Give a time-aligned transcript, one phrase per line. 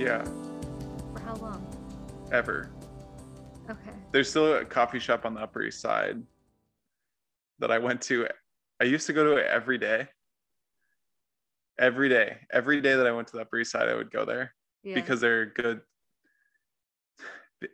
[0.00, 0.24] Yeah,
[1.12, 1.66] For how long?
[2.32, 2.70] ever.
[3.68, 3.90] Okay.
[4.12, 6.22] There's still a coffee shop on the Upper East Side
[7.58, 8.26] that I went to.
[8.80, 10.08] I used to go to it every day.
[11.78, 14.24] Every day, every day that I went to the Upper East Side, I would go
[14.24, 14.94] there Yeah.
[14.94, 15.82] because they're good.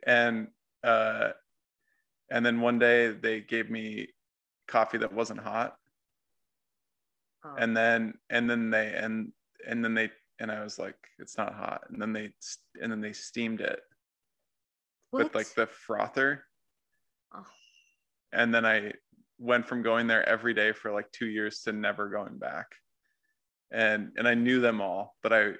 [0.05, 0.49] And
[0.83, 1.29] uh,
[2.29, 4.09] and then one day they gave me
[4.67, 5.77] coffee that wasn't hot,
[7.45, 7.55] Oh.
[7.57, 9.31] and then and then they and
[9.65, 12.31] and then they and I was like, it's not hot, and then they
[12.81, 13.79] and then they steamed it
[15.11, 16.43] with like the frother.
[17.33, 17.45] Oh.
[18.33, 18.93] And then I
[19.39, 22.67] went from going there every day for like two years to never going back.
[23.71, 25.51] And and I knew them all, but I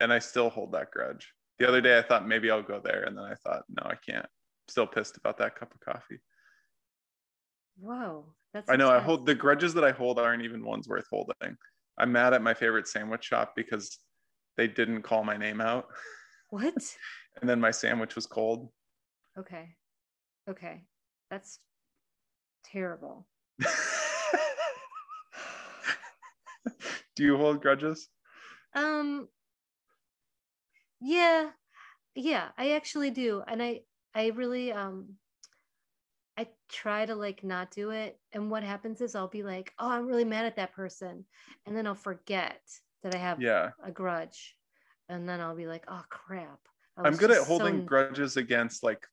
[0.00, 1.32] and I still hold that grudge.
[1.58, 3.94] The other day I thought maybe I'll go there, and then I thought, no, I
[4.06, 4.26] can't.
[4.68, 6.20] Still pissed about that cup of coffee.
[7.78, 8.26] Whoa.
[8.52, 11.56] That's I know I hold the grudges that I hold aren't even ones worth holding.
[11.98, 13.98] I'm mad at my favorite sandwich shop because
[14.56, 15.86] they didn't call my name out.
[16.50, 16.74] What?
[17.38, 18.70] And then my sandwich was cold.
[19.38, 19.76] Okay.
[20.48, 20.86] Okay.
[21.30, 21.58] That's
[22.64, 23.26] terrible.
[27.14, 28.08] Do you hold grudges?
[28.74, 29.28] Um
[31.00, 31.50] yeah.
[32.14, 33.42] Yeah, I actually do.
[33.46, 33.82] And I
[34.14, 35.16] I really um
[36.36, 38.20] I try to like not do it.
[38.32, 41.24] And what happens is I'll be like, oh, I'm really mad at that person.
[41.64, 42.60] And then I'll forget
[43.02, 43.70] that I have Yeah.
[43.82, 44.56] a grudge.
[45.08, 46.60] And then I'll be like, oh crap.
[47.04, 49.06] I'm good at just so holding grudges against like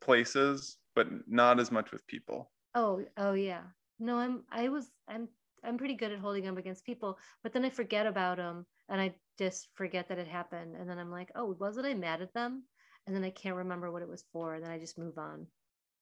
[0.00, 2.50] places, but not as much with people.
[2.74, 3.64] Oh, oh yeah.
[3.98, 5.28] No, I'm I was I'm
[5.64, 9.00] I'm pretty good at holding them against people, but then I forget about them and
[9.00, 10.76] I just forget that it happened.
[10.76, 12.64] And then I'm like, oh, wasn't I mad at them?
[13.06, 14.54] And then I can't remember what it was for.
[14.54, 15.46] And then I just move on.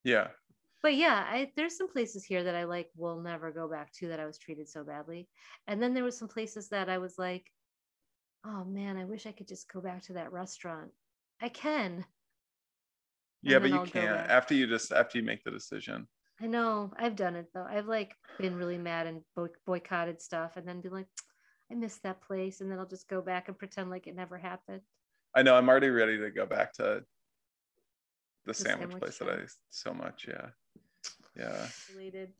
[0.05, 0.29] Yeah.
[0.83, 4.09] But yeah, I there's some places here that I like will never go back to
[4.09, 5.29] that I was treated so badly.
[5.67, 7.51] And then there was some places that I was like,
[8.45, 10.91] oh man, I wish I could just go back to that restaurant.
[11.41, 12.05] I can.
[13.43, 16.07] Yeah, but you I'll can't after you just after you make the decision.
[16.41, 17.67] I know I've done it though.
[17.69, 21.07] I've like been really mad and boy- boycotted stuff, and then be like,
[21.71, 24.39] I miss that place, and then I'll just go back and pretend like it never
[24.39, 24.83] happened.
[25.35, 27.05] I know I'm already ready to go back to
[28.51, 29.29] the, The sandwich, sandwich place that.
[29.29, 30.27] I so much.
[30.29, 30.49] Yeah.
[31.37, 31.69] Yeah.
[31.95, 32.33] Related,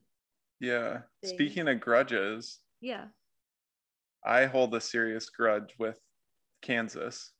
[0.59, 1.03] Yeah.
[1.23, 1.35] Thing.
[1.35, 3.07] Speaking of grudges, yeah.
[4.25, 5.99] I hold a serious grudge with
[6.63, 7.33] Kansas,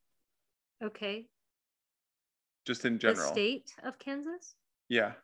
[0.83, 1.29] Okay.
[2.67, 3.33] just in The general.
[3.33, 4.55] state of Kansas.
[4.89, 5.15] Yeah.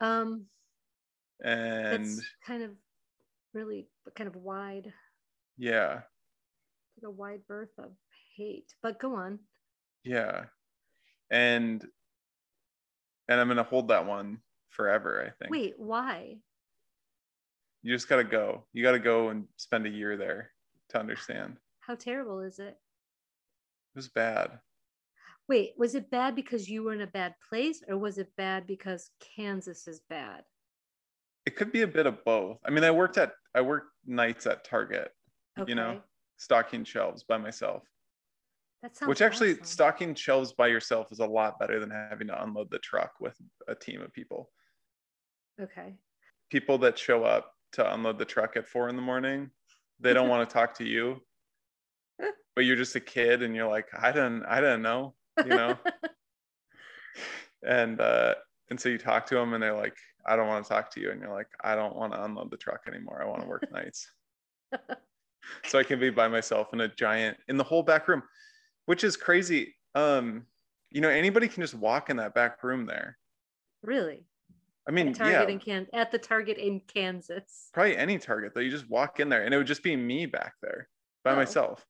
[0.00, 0.46] Um,
[1.44, 2.08] And
[2.46, 2.70] kind of
[3.52, 4.92] really kind of wide,
[5.58, 6.02] yeah.
[6.96, 7.92] like a wide berth of
[8.36, 8.72] hate.
[8.82, 9.38] But go on.
[10.04, 10.46] Yeah.
[11.30, 11.84] And
[13.28, 14.38] and I'm gonna hold that one
[14.70, 15.50] forever, I think.
[15.50, 16.36] Wait, why?
[17.82, 18.64] You just gotta go.
[18.72, 20.50] You gotta go and spend a year there
[20.90, 21.56] to understand.
[21.80, 22.76] How terrible is it?
[23.94, 24.58] It was bad.
[25.48, 28.66] Wait, was it bad because you were in a bad place, or was it bad
[28.66, 30.42] because Kansas is bad?
[31.46, 32.58] It could be a bit of both.
[32.64, 35.12] I mean, I worked at I worked nights at Target,
[35.58, 35.70] Okay.
[35.70, 36.02] you know,
[36.36, 37.84] stocking shelves by myself.
[38.82, 39.64] That sounds Which actually awesome.
[39.64, 43.36] stocking shelves by yourself is a lot better than having to unload the truck with
[43.68, 44.50] a team of people.
[45.60, 45.94] Okay.
[46.50, 49.50] People that show up to unload the truck at four in the morning,
[50.00, 51.20] they don't want to talk to you.
[52.54, 55.14] But you're just a kid and you're like, I don't I don't know,
[55.44, 55.76] you know?
[57.66, 58.34] and uh
[58.70, 61.00] and so you talk to them and they're like, I don't want to talk to
[61.00, 61.10] you.
[61.10, 63.22] And you're like, I don't want to unload the truck anymore.
[63.22, 64.10] I want to work nights.
[65.66, 68.22] so I can be by myself in a giant in the whole back room,
[68.86, 69.74] which is crazy.
[69.94, 70.46] Um,
[70.90, 73.18] you know, anybody can just walk in that back room there.
[73.82, 74.24] really?
[74.88, 77.70] I mean, At Target yeah, in at the Target in Kansas.
[77.74, 78.60] probably any Target though.
[78.60, 80.88] You just walk in there and it would just be me back there
[81.24, 81.36] by Oh.
[81.36, 81.84] myself,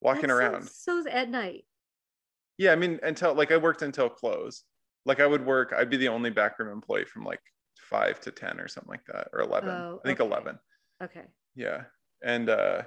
[0.00, 0.68] walking That's so- around.
[0.68, 1.64] So, at night.
[2.58, 4.62] Yeah, I mean, until like I worked until close.
[5.04, 7.40] Like I would work, I'd be the only backroom employee from like
[7.80, 9.70] five to ten or something like that, or eleven.
[9.70, 10.28] Oh, I think okay.
[10.30, 10.58] eleven.
[11.02, 11.24] Okay.
[11.56, 11.84] Yeah,
[12.22, 12.82] and uh,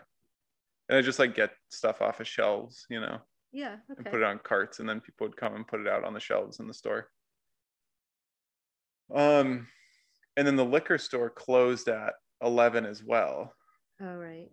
[0.90, 3.20] and I just like get stuff off of shelves, you know,
[3.52, 3.78] Yeah.
[3.92, 3.94] Okay.
[3.98, 6.14] and put it on carts, and then people would come and put it out on
[6.14, 7.10] the shelves in the store.
[9.14, 9.68] Um,
[10.38, 13.54] and then the liquor store closed at eleven as well,
[14.02, 14.50] All right.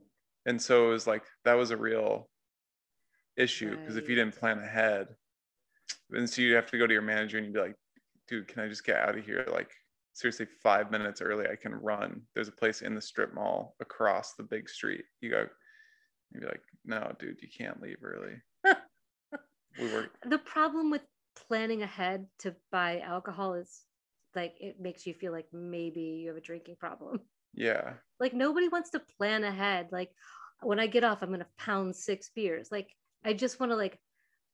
[0.47, 2.29] and so it was like that was a real
[3.37, 5.09] issue because if you didn't plan ahead
[6.11, 7.77] and so you have to go to your manager and you'd be like
[8.27, 9.71] dude can i just get out of here like
[10.13, 14.35] seriously five minutes early i can run there's a place in the strip mall across
[14.35, 15.49] the big street you go
[16.33, 18.35] you'd be like no dude you can't leave early
[19.79, 21.03] we were The problem with
[21.49, 23.85] planning ahead to buy alcohol is
[24.35, 27.21] like it makes you feel like maybe you have a drinking problem.
[27.55, 29.89] yeah Like nobody wants to plan ahead.
[29.91, 30.11] Like
[30.63, 32.69] when I get off, I'm gonna pound six beers.
[32.71, 32.89] Like
[33.25, 33.99] I just want to like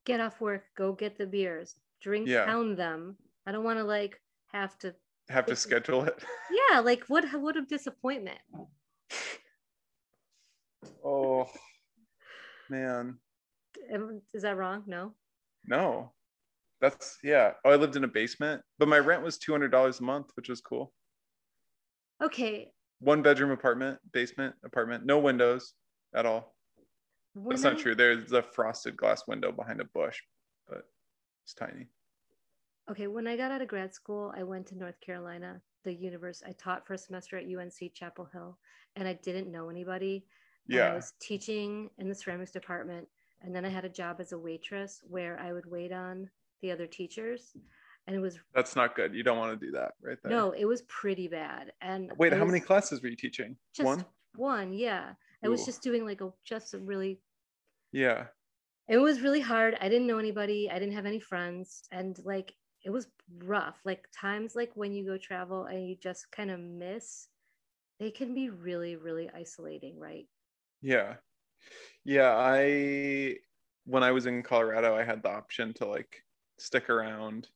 [0.04, 2.44] get off work, go get the beers, drink, Yeah.
[2.46, 3.16] pound them.
[3.46, 4.20] I don't want to like
[4.52, 4.94] have to.
[5.28, 6.24] Have to schedule it.
[6.70, 7.24] Yeah, like what?
[7.40, 8.38] What a disappointment.
[11.06, 11.46] Oh
[12.68, 13.18] man.
[14.34, 14.82] Is that wrong?
[14.86, 15.12] No.
[15.64, 16.12] No.
[16.80, 17.52] That's yeah.
[17.64, 20.30] Oh, I lived in a basement, but my rent was two hundred dollars a month,
[20.34, 20.92] which was cool.
[22.22, 22.72] Okay.
[22.98, 25.74] One bedroom apartment, basement apartment, no windows
[26.14, 26.54] at all.
[27.34, 27.94] when That's not true.
[27.94, 30.18] There's a frosted glass window behind a bush,
[30.68, 30.82] but
[31.44, 31.86] it's tiny.
[32.90, 36.42] Okay, when I got out of grad school, I went to North Carolina, the universe.
[36.46, 38.58] I taught for a semester at UNC Chapel Hill,
[38.96, 40.24] and I didn't know anybody.
[40.68, 43.06] And I was teaching in the ceramics department,
[43.42, 46.28] and then I had a job as a waitress where I would wait on
[46.62, 47.52] the other teachers,
[48.06, 49.14] and it was That's not good.
[49.14, 50.30] You don't want to do that right there.
[50.32, 51.72] no, it was pretty bad.
[51.80, 53.56] And Wait, it how many classes were you teaching?
[53.74, 54.04] Just One?
[54.36, 55.12] One, yeah.
[55.44, 57.20] I was just doing like a just a really
[57.92, 58.26] Yeah.
[58.88, 59.76] it was really hard.
[59.80, 60.68] I didn't know anybody.
[60.70, 61.84] I didn't have any friends.
[61.92, 62.54] And like
[62.84, 63.08] it was
[63.44, 63.80] rough.
[63.84, 67.28] Like times like when you go travel and you just kind of miss,
[68.00, 70.26] they can be really, really isolating, right?
[70.82, 71.14] Yeah.
[72.04, 73.36] Yeah, I
[73.84, 76.22] when I was in Colorado, I had the option to like
[76.58, 77.48] stick around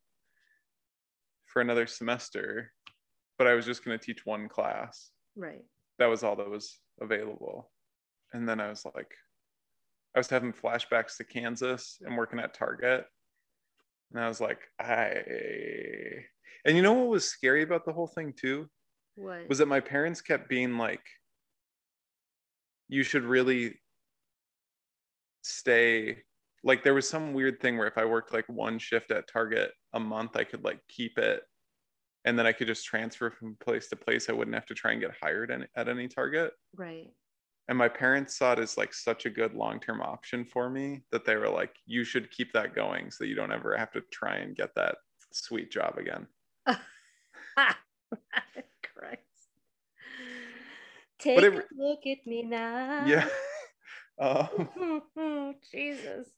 [1.47, 2.73] for another semester,
[3.39, 5.11] but I was just going to teach one class.
[5.37, 5.65] Right.
[5.99, 7.71] That was all that was available.
[8.33, 9.13] And then I was like
[10.15, 13.05] I was having flashbacks to Kansas and working at Target.
[14.13, 15.23] And I was like, I
[16.65, 18.69] and you know what was scary about the whole thing too?
[19.17, 21.03] What was that my parents kept being like
[22.91, 23.75] you should really
[25.43, 26.19] stay
[26.63, 29.73] like there was some weird thing where if i worked like one shift at target
[29.95, 31.43] a month i could like keep it
[32.27, 34.93] and then i could just transfer from place to place i wouldn't have to try
[34.93, 37.09] and get hired any, at any target right.
[37.69, 41.25] and my parents saw it as like such a good long-term option for me that
[41.25, 44.03] they were like you should keep that going so that you don't ever have to
[44.13, 44.97] try and get that
[45.33, 46.27] sweet job again.
[51.21, 53.05] Take it- a look at me now.
[53.07, 53.29] yeah
[54.21, 56.29] um, Jesus.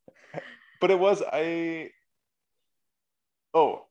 [0.81, 1.91] but it was I.
[3.55, 3.87] Oh,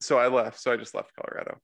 [0.00, 0.60] so I left.
[0.60, 1.60] So I just left Colorado.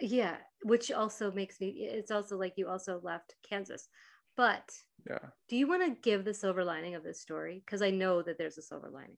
[0.00, 3.88] Yeah, which also makes me it's also like you also left Kansas.
[4.36, 4.68] But
[5.08, 5.18] Yeah.
[5.48, 7.62] do you want to give the silver lining of this story?
[7.64, 9.16] Because I know that there's a silver lining.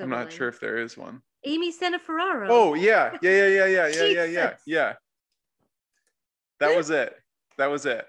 [0.00, 0.30] I'm not lining.
[0.30, 1.22] sure if there is one.
[1.44, 2.46] Amy Santoferraro.
[2.48, 4.92] Oh yeah, yeah, yeah, yeah, yeah, yeah, yeah, yeah, yeah.
[6.60, 7.14] That was it.
[7.58, 8.04] That was it.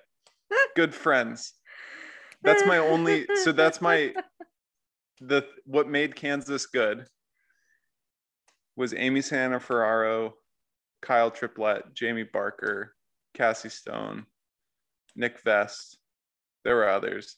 [0.76, 1.54] Good friends.
[2.44, 3.26] That's my only.
[3.44, 4.14] So that's my.
[5.22, 7.06] The what made Kansas good
[8.76, 10.34] was Amy Santoferraro,
[11.02, 12.94] Kyle Triplett, Jamie Barker,
[13.34, 14.26] Cassie Stone,
[15.16, 15.98] Nick Vest.
[16.66, 17.38] There were others.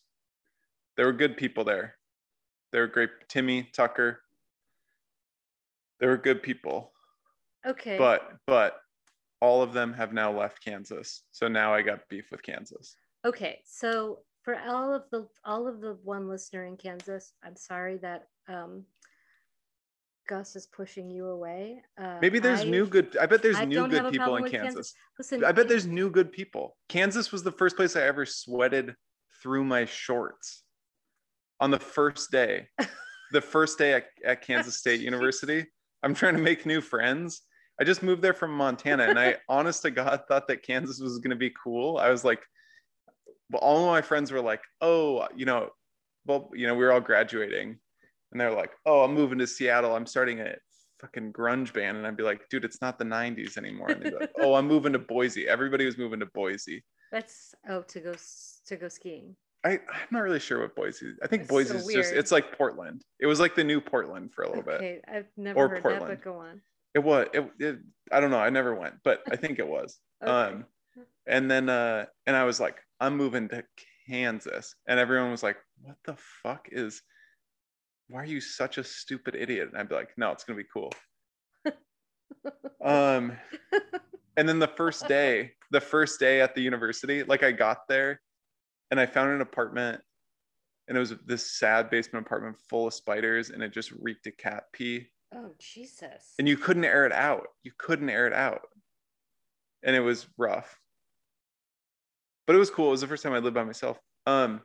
[0.96, 1.94] There were good people there.
[2.72, 3.12] They were great.
[3.30, 4.22] Timmy Tucker.
[6.00, 6.92] There were good people,
[7.66, 7.98] okay.
[7.98, 8.78] but but
[9.42, 11.24] all of them have now left Kansas.
[11.32, 12.96] So now I got beef with Kansas.
[13.26, 17.98] Okay, so for all of the all of the one listener in Kansas, I'm sorry
[17.98, 18.86] that um,
[20.28, 21.82] Gus is pushing you away.
[22.00, 23.18] Uh, Maybe there's I- new good.
[23.20, 24.94] I bet there's I new good people in with Kansas.
[25.18, 26.78] Listen, I bet there's new good people.
[26.90, 28.96] Kansas was the first place I ever sweated
[29.42, 30.64] through my shorts
[31.60, 32.68] on the first day.
[33.32, 35.66] the first day at, at Kansas State University.
[36.08, 37.42] I'm trying to make new friends.
[37.82, 41.18] I just moved there from Montana and I honest to God thought that Kansas was
[41.18, 41.98] going to be cool.
[41.98, 42.40] I was like,
[43.50, 45.72] well, all of my friends were like, oh, you know,
[46.26, 47.78] well, you know, we were all graduating
[48.32, 49.98] and they're like, oh, I'm moving to Seattle.
[49.98, 50.56] I'm starting a
[51.02, 51.98] fucking grunge band.
[51.98, 53.90] And I'd be like, dude, it's not the 90s anymore.
[53.90, 55.50] And they'd be like, oh, I'm moving to Boise.
[55.50, 56.86] Everybody was moving to Boise.
[57.12, 58.16] That's oh to go
[58.68, 59.36] to go skiing.
[59.64, 61.14] I, I'm not really sure what Boise.
[61.24, 62.18] I think That's so Boise is just weird.
[62.18, 63.04] it's like Portland.
[63.20, 64.76] It was like the new Portland for a little bit.
[64.76, 66.08] Okay, I've never Or heard that, Portland.
[66.08, 66.62] but go on.
[66.94, 67.80] It was it, it
[68.12, 68.40] I don't know.
[68.40, 70.00] I never went, but I think it was.
[70.24, 70.32] Okay.
[70.32, 70.66] Um
[71.28, 73.64] and then uh and I was like, I'm moving to
[74.10, 74.74] Kansas.
[74.88, 77.02] And everyone was like, What the fuck is
[78.08, 79.68] why are you such a stupid idiot?
[79.70, 80.92] And I'd be like, No, it's gonna be cool.
[82.84, 83.38] Um
[84.38, 88.22] and then the first day, the first day at the university, like I got there
[88.92, 90.02] and I found an apartment
[90.88, 94.38] and it was this sad basement apartment full of spiders and it just reeked of
[94.38, 96.34] cat pee oh Jesus.
[96.40, 97.48] and you couldn't air it out.
[97.64, 98.62] You couldn't air it out.
[99.84, 100.80] And it was rough.
[102.46, 102.88] But it was cool.
[102.88, 104.00] It was the first time I lived by myself.
[104.26, 104.62] Um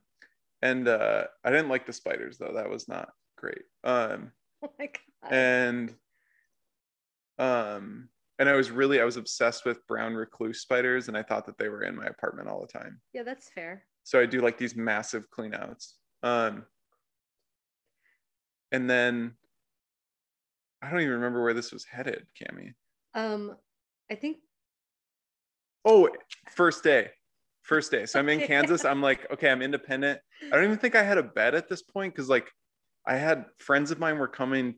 [0.62, 2.52] and uh I didn't like the spiders though.
[2.54, 3.62] That was not great.
[3.84, 4.30] Um
[4.64, 5.32] oh my God.
[5.32, 5.94] and
[7.38, 11.46] um And I was really, I was obsessed with brown recluse spiders, and I thought
[11.46, 13.00] that they were in my apartment all the time.
[13.12, 13.84] Yeah, that's fair.
[14.04, 15.92] So I do like these massive cleanouts.
[16.22, 16.64] Um,
[18.70, 19.34] and then
[20.82, 22.74] I don't even remember where this was headed, Cami.
[23.14, 23.56] Um,
[24.10, 24.38] I think
[25.84, 26.08] Oh,
[26.54, 27.10] first day.
[27.62, 28.06] First day.
[28.06, 28.84] So I'm in Kansas.
[28.84, 30.20] I'm like, okay, I'm independent.
[30.44, 32.50] I don't even think I had a bed at this point because, like,
[33.06, 34.76] I had friends of mine were coming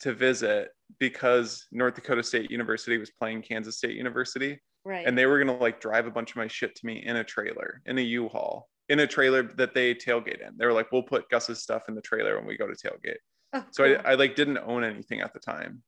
[0.00, 4.60] to visit because North Dakota State University was playing Kansas State University.
[4.84, 5.06] Right.
[5.06, 7.16] And they were going to like drive a bunch of my shit to me in
[7.16, 10.56] a trailer, in a U Haul, in a trailer that they tailgate in.
[10.56, 13.18] They were like, we'll put Gus's stuff in the trailer when we go to tailgate.
[13.52, 14.02] Oh, So cool.
[14.04, 15.82] I, I like didn't own anything at the time.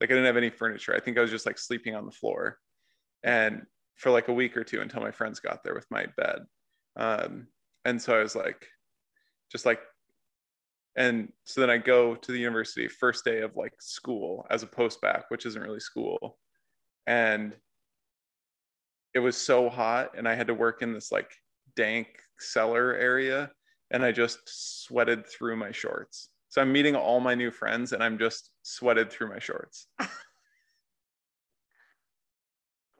[0.00, 0.94] Like I didn't have any furniture.
[0.94, 2.58] I think I was just like sleeping on the floor.
[3.22, 6.38] And for like a week or two until my friends got there with my bed.
[6.96, 7.48] Um,
[7.84, 8.66] and so I was like,
[9.50, 9.80] just like,
[10.96, 14.66] and so then I go to the university first day of like school as a
[14.66, 16.38] post bac, which isn't really school.
[17.06, 17.54] And
[19.18, 21.28] it was so hot and I had to work in this like
[21.74, 22.06] dank
[22.38, 23.50] cellar area
[23.90, 26.28] and I just sweated through my shorts.
[26.50, 29.88] So I'm meeting all my new friends and I'm just sweated through my shorts.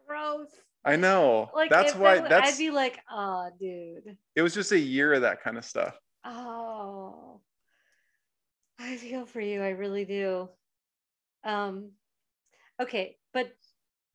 [0.08, 0.48] gross.
[0.84, 1.50] I know.
[1.54, 4.16] Like that's why that- that's I'd be like, oh, dude.
[4.34, 5.96] it was just a year of that kind of stuff.
[6.24, 7.40] Oh,
[8.80, 9.62] I feel for you.
[9.62, 10.48] I really do.
[11.44, 11.92] Um,
[12.82, 13.52] okay, but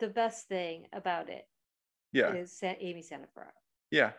[0.01, 1.45] the best thing about it
[2.13, 2.33] Yeah.
[2.33, 3.51] is Amy Santoferraro.
[3.91, 4.11] Yeah.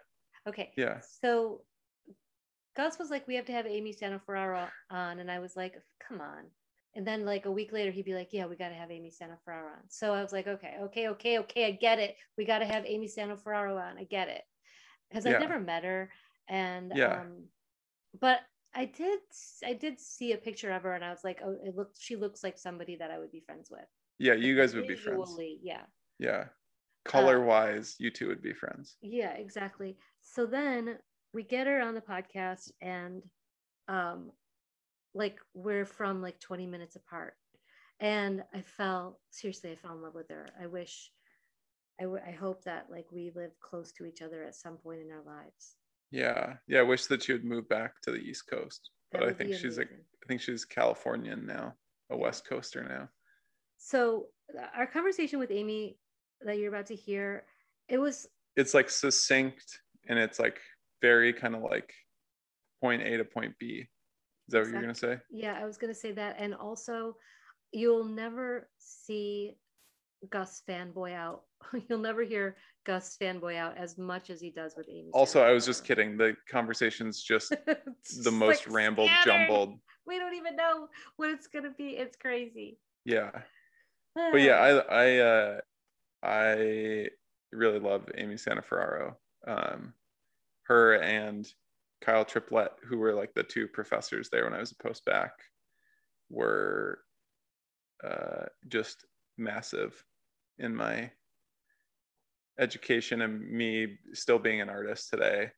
[0.46, 0.72] Okay.
[0.76, 1.00] Yeah.
[1.22, 1.62] So
[2.76, 5.20] Gus was like, we have to have Amy Santoferraro on.
[5.20, 5.74] And I was like,
[6.06, 6.44] come on.
[6.96, 9.10] And then like a week later, he'd be like, yeah, we got to have Amy
[9.10, 9.82] Santoferraro on.
[9.88, 11.66] So I was like, okay, okay, okay, okay.
[11.66, 12.16] I get it.
[12.36, 13.98] We got to have Amy Santoferraro on.
[13.98, 14.42] I get it.
[15.08, 15.32] Because Yeah.
[15.34, 16.10] I've never met her.
[16.48, 17.20] And, Yeah.
[17.20, 17.44] um,
[18.20, 18.40] but
[18.74, 19.20] I did,
[19.64, 22.16] I did see a picture of her and I was like, oh, it looked, she
[22.16, 23.86] looks like somebody that I would be friends with.
[24.18, 24.34] Yeah.
[24.34, 25.36] You guys would be friends.
[25.62, 25.82] Yeah.
[26.18, 26.46] Yeah.
[27.04, 28.96] Color wise, you two would be friends.
[29.02, 29.96] Yeah, exactly.
[30.20, 30.98] So then
[31.32, 33.22] we get her on the podcast and
[33.88, 34.30] um
[35.14, 37.34] like we're from like 20 minutes apart.
[38.00, 40.48] And I fell seriously, I fell in love with her.
[40.60, 41.10] I wish
[42.00, 45.00] I, w- I hope that like we live close to each other at some point
[45.00, 45.76] in our lives.
[46.10, 46.54] Yeah.
[46.66, 46.80] Yeah.
[46.80, 48.90] I wish that she would move back to the East Coast.
[49.12, 50.04] That But I think she's like amazing.
[50.24, 51.74] I think she's Californian now,
[52.10, 53.08] a West Coaster now.
[53.76, 54.26] so
[54.58, 55.98] uh, our conversation with Amy
[56.44, 57.44] that you're about to hear,
[57.88, 60.60] it was It's like succinct and it's like
[61.02, 61.92] very kind of like
[62.80, 63.86] point A to point B.
[64.46, 65.18] Is that what you're gonna say?
[65.30, 67.16] Yeah, I was gonna say that, and also,
[67.72, 69.56] you'll never see
[70.30, 71.42] Gus fanboy out.
[71.88, 75.10] You'll never hear Gus fanboy out as much as he does with Amy.
[75.12, 76.16] Also, I was just kidding.
[76.16, 77.54] The conversation's just
[78.22, 79.48] the most like, rambled, scattered.
[79.48, 79.78] jumbled.
[80.06, 81.96] We don't even know what it's gonna be.
[81.96, 82.78] It's crazy.
[83.04, 83.30] Yeah.
[84.16, 85.60] But yeah, I I uh
[86.24, 87.08] I
[87.52, 89.14] really love Amy Santoferraro.
[89.46, 89.92] Um
[90.64, 91.46] her and
[92.00, 95.32] Kyle Triplett, who were like the two professors there when I was a post bac,
[96.30, 97.00] were
[98.02, 99.04] uh just
[99.36, 100.02] massive
[100.58, 101.10] in my
[102.58, 105.50] education and me still being an artist today.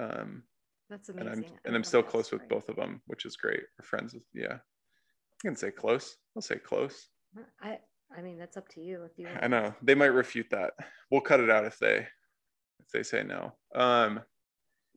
[0.00, 0.42] Um
[0.90, 1.28] that's and.
[1.28, 3.62] I'm and I'm still close with both of them, which is great.
[3.78, 4.54] We're friends with yeah.
[4.54, 6.16] I can say close.
[6.34, 7.08] I'll say close.
[7.60, 7.78] I
[8.14, 9.28] I mean that's up to you if you.
[9.28, 10.74] I know they might refute that.
[11.10, 12.06] We'll cut it out if they
[12.80, 13.52] if they say no.
[13.74, 14.20] Um,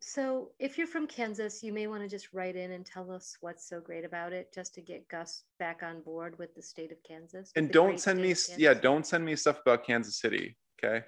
[0.01, 3.35] So if you're from Kansas, you may want to just write in and tell us
[3.41, 6.91] what's so great about it, just to get Gus back on board with the state
[6.91, 7.51] of Kansas.
[7.55, 11.05] and don't send me yeah don't send me stuff about Kansas City, okay?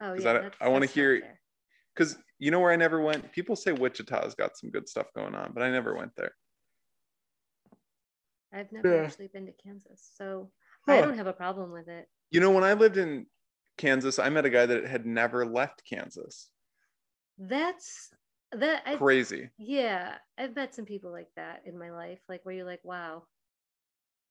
[0.00, 1.38] Oh 'cause yeah, I- I wanna hear-
[1.94, 3.32] Because you know where I never went.
[3.32, 6.34] People say Wichita's got some good stuff going on, but I never went there.
[8.52, 9.04] I've never Yeah.
[9.04, 10.52] actually been to Kansas, so
[10.88, 12.08] I don't have a problem with it.
[12.30, 13.26] You know, when I lived in
[13.78, 16.48] Kansas, I met a guy that had never left Kansas.
[17.38, 18.10] That's
[18.52, 18.82] that.
[18.86, 19.50] I, Crazy.
[19.58, 23.24] yeah, I've met some people like that in my life, like where you're like, wow.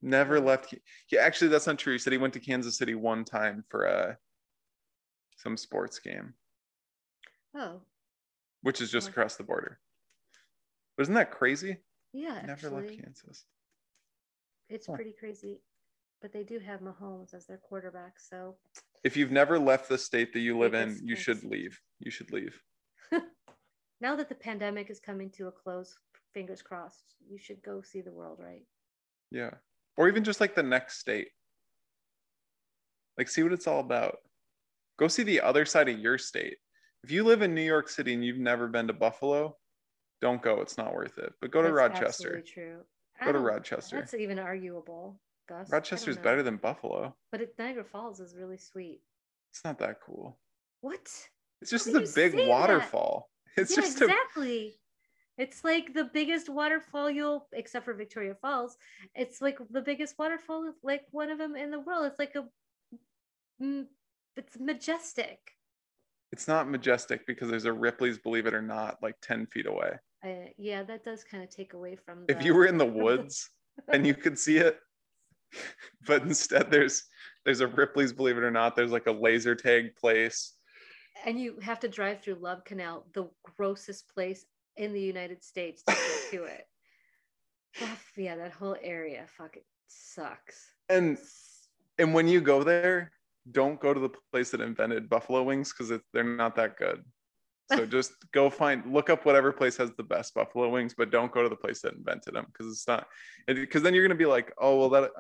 [0.02, 0.74] Never left.
[1.12, 1.94] Yeah, actually, that's not true.
[1.94, 4.16] He said he went to Kansas City one time for uh,
[5.38, 6.34] some sports game.
[7.56, 7.82] Oh,
[8.62, 9.12] which is just Oh.
[9.12, 9.80] across the border.
[10.98, 11.78] But isn't that crazy?
[12.14, 13.46] yeah, Never actually, left Kansas.
[14.70, 14.96] it's Huh.
[14.96, 15.62] pretty crazy.
[16.22, 18.56] But they do have Mahomes as their quarterback, so
[19.04, 21.80] If you've never left the state that you live in, that's you should leave.
[22.00, 22.60] You should leave.
[24.02, 25.96] now that the pandemic is coming to a close,
[26.34, 28.66] fingers crossed, you should go see the world, right?
[29.32, 29.52] Yeah.
[29.98, 31.30] Or even just like the next state.
[33.18, 34.18] Like see what it's all about.
[34.98, 36.58] Go see the other side of your state.
[37.04, 39.56] If you live in New York City and you've never been to Buffalo,
[40.22, 40.62] don't go.
[40.62, 41.34] It's not worth it.
[41.40, 42.06] But go to Rochester.
[42.08, 42.78] absolutely True.
[43.24, 43.98] Go to Rochester.
[43.98, 45.20] That's even arguable.
[45.48, 45.70] Gus?
[45.72, 47.16] Rochester's better than Buffalo.
[47.32, 49.02] But it, Niagara Falls is really sweet.
[49.52, 50.38] It's not that cool.
[50.82, 51.08] What?
[51.62, 52.48] It's just a big say that?
[52.48, 53.30] waterfall.
[53.58, 54.76] It's yeah, just a exactly.
[55.38, 58.78] It's like the biggest waterfall you'll, except for Victoria Falls.
[59.16, 62.06] It's like the biggest waterfall, like one of them in the world.
[62.06, 62.46] It's like a,
[64.38, 65.40] it's majestic.
[66.32, 69.94] it's not majestic because there's a Ripley's Believe It or Not like 10 feet away.
[70.24, 72.26] Uh, yeah, that does kind of take away from.
[72.28, 73.50] If you were in the woods
[73.88, 74.80] and you could see it,
[76.08, 77.04] but instead there's
[77.44, 80.54] there's a Ripley's Believe It or Not, there's like a laser tag place.
[81.26, 84.46] and you have to drive through Love Canal, the grossest place
[84.78, 86.68] in the United States to get to it.
[87.82, 90.74] Oh, yeah, that whole area fucking sucks.
[90.90, 91.18] And
[91.98, 93.12] and when you go there,
[93.52, 97.04] don't go to the place that invented buffalo wings because they're not that good.
[97.72, 101.32] So just go find look up whatever place has the best buffalo wings, but don't
[101.32, 103.08] go to the place that invented them because it's not
[103.48, 105.12] because then you're gonna be like, oh well that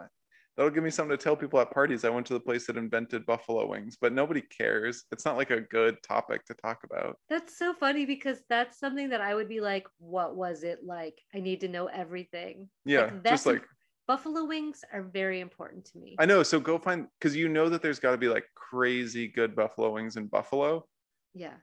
[0.55, 2.05] that'll give me something to tell people at parties.
[2.05, 5.03] I went to the place that invented buffalo wings, but nobody cares.
[5.11, 7.17] It's not like a good topic to talk about.
[7.29, 11.19] That's so funny because that's something that I would be like, what was it like?
[11.33, 12.69] I need to know everything.
[12.85, 13.63] Yeah, Like, that's just like
[14.07, 16.15] Buffalo wings are very important to me.
[16.19, 16.43] I know.
[16.43, 19.93] So go find because you know that there's got to be like crazy good buffalo
[19.93, 20.85] wings in Buffalo,
[21.33, 21.55] yeah.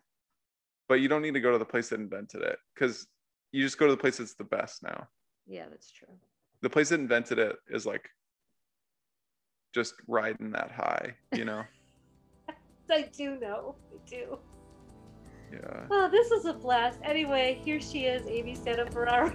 [0.93, 3.07] But you don't need to go to the place that invented it because
[3.51, 5.09] you just go to the place that's the best now.
[5.47, 6.15] Yeah, that's true.
[6.61, 8.11] The place that invented it is like
[9.75, 11.63] just riding that high, you know?
[12.91, 13.75] I do know.
[13.91, 14.39] I do.
[15.51, 15.87] yeah.
[15.91, 16.99] Oh, this was a blast.
[17.03, 19.33] Anyway, here she is, Amy Santoferraro.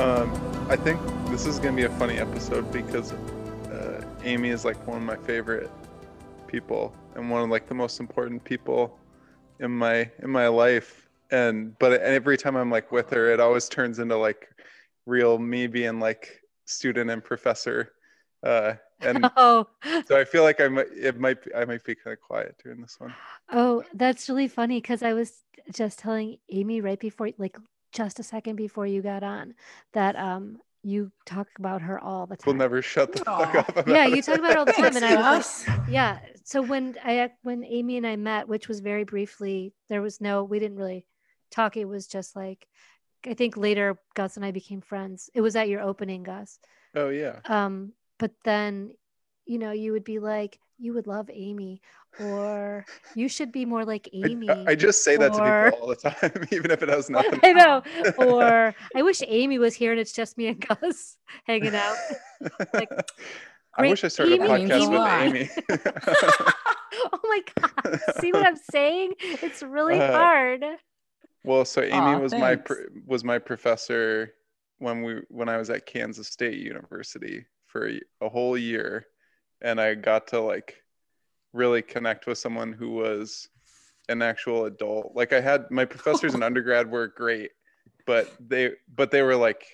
[0.00, 4.84] Um, I think this is gonna be a funny episode because uh, Amy is like
[4.84, 5.70] one of my favorite
[6.50, 8.98] people and one of like the most important people
[9.60, 11.08] in my in my life.
[11.30, 14.48] And but every time I'm like with her, it always turns into like
[15.06, 17.92] real me being like student and professor.
[18.42, 19.66] Uh, and Oh,
[20.04, 22.56] so I feel like I might it might be, I might be kind of quiet
[22.62, 23.14] during this one.
[23.52, 25.32] oh, that's really funny because I was
[25.72, 27.56] just telling Amy right before, like
[27.92, 29.54] just a second before you got on,
[29.92, 32.44] that um you talk about her all the time.
[32.46, 33.58] We'll never shut the fuck Aw.
[33.58, 36.18] up yeah, you talk about it all the time, and I was like, yeah.
[36.44, 40.44] So when I when Amy and I met, which was very briefly, there was no,
[40.44, 41.06] we didn't really
[41.50, 41.76] talk.
[41.76, 42.66] It was just like,
[43.26, 45.30] I think later Gus and I became friends.
[45.34, 46.58] It was at your opening, Gus.
[46.94, 47.40] oh yeah.
[47.46, 48.92] Um, but then,
[49.46, 51.80] you know, you would be like, you would love Amy,
[52.18, 54.48] or you should be more like Amy.
[54.50, 55.38] I, I just say that to
[55.72, 57.38] people all the time, even if it has nothing.
[57.42, 57.82] I know.
[58.18, 61.96] Or I wish Amy was here and it's just me and Gus hanging out.
[62.72, 62.90] like,
[63.76, 65.38] I wish I started a podcast Amy.
[65.38, 66.50] with Amy.
[67.12, 68.00] oh my god!
[68.20, 69.14] See what I'm saying?
[69.20, 70.64] It's really Uh, hard.
[71.44, 74.34] well, so Amy Aw, was my pr- was my professor
[74.78, 79.06] when we when I was at Kansas State University for a, a whole year,
[79.62, 80.82] and I got to like
[81.52, 83.48] really connect with someone who was
[84.08, 85.12] an actual adult.
[85.14, 87.50] Like I had my professors in undergrad were great,
[88.06, 89.64] but they but they were like,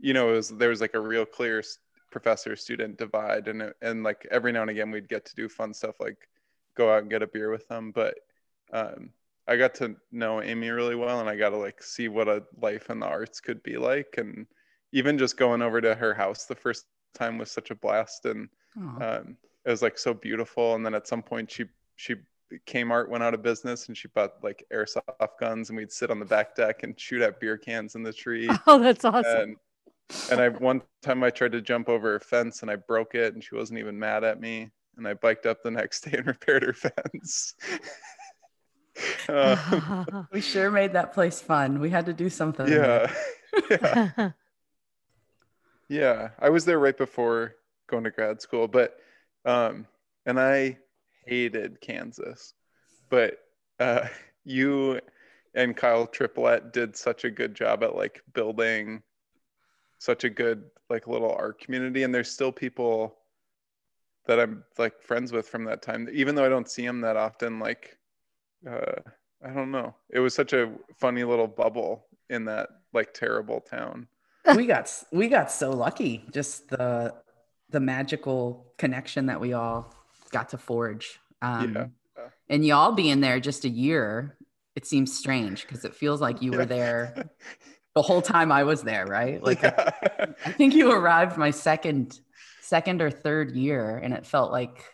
[0.00, 1.62] you know, it was there was like a real clear
[2.10, 5.48] professor student divide, and it- and like every now and again we'd get to do
[5.48, 6.28] fun stuff like
[6.76, 8.14] go out and get a beer with them, but
[8.72, 9.10] um,
[9.48, 12.44] I got to know Amy really well, and I got to like see what a
[12.60, 14.46] life in the arts could be like, and
[14.92, 18.48] even just going over to her house the first time was such a blast, and.
[18.76, 20.74] Um, it was like so beautiful.
[20.74, 22.16] And then at some point, she she
[22.66, 26.18] Kmart went out of business, and she bought like airsoft guns, and we'd sit on
[26.18, 28.48] the back deck and shoot at beer cans in the tree.
[28.66, 29.40] Oh, that's awesome.
[29.40, 29.56] and
[30.30, 33.34] and I one time I tried to jump over a fence and I broke it,
[33.34, 34.70] and she wasn't even mad at me.
[34.96, 37.54] And I biked up the next day and repaired her fence.
[39.28, 41.78] Um, we sure made that place fun.
[41.78, 42.66] We had to do something.
[42.66, 43.12] yeah,
[43.70, 44.30] yeah,
[45.88, 46.30] yeah.
[46.40, 47.54] I was there right before
[47.88, 48.98] going to grad school, but
[49.44, 49.86] um,
[50.26, 50.78] and I
[51.26, 52.54] hated Kansas,
[53.10, 53.38] but
[53.80, 54.06] uh,
[54.44, 55.00] you
[55.54, 59.02] and Kyle Triplett did such a good job at like building
[59.98, 63.16] such a good like little art community, and there's still people
[64.26, 67.16] that I'm like friends with from that time, even though I don't see them that
[67.16, 67.58] often.
[67.58, 67.96] Like,
[68.68, 69.00] uh,
[69.44, 69.94] I don't know.
[70.10, 74.06] It was such a funny little bubble in that like terrible town.
[74.54, 76.24] we got we got so lucky.
[76.30, 77.14] Just the
[77.70, 79.92] the magical connection that we all
[80.30, 81.18] got to forge.
[81.42, 81.86] Um, Yeah.
[82.50, 84.36] And y'all being there just a year,
[84.74, 87.30] it seems strange because it feels like you were there
[87.94, 89.42] the whole time I was there, right?
[89.48, 89.90] Like Yeah.
[90.46, 92.18] I think you arrived my second
[92.60, 94.84] second or third year and it felt like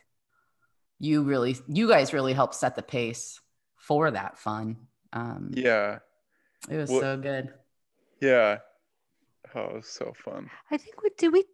[1.01, 3.41] you really you guys really helped set the pace
[3.77, 4.77] for that fun.
[5.13, 5.99] Um yeah.
[6.71, 7.53] it was Well- so good.
[8.21, 8.59] Yeah.
[9.55, 10.51] Oh, it was so fun.
[10.71, 11.45] I think we did we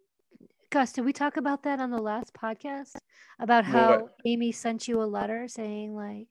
[0.71, 2.97] Gus, did we talk about that on the last podcast?
[3.41, 4.15] About how What?
[4.25, 6.29] Amy sent you a letter saying like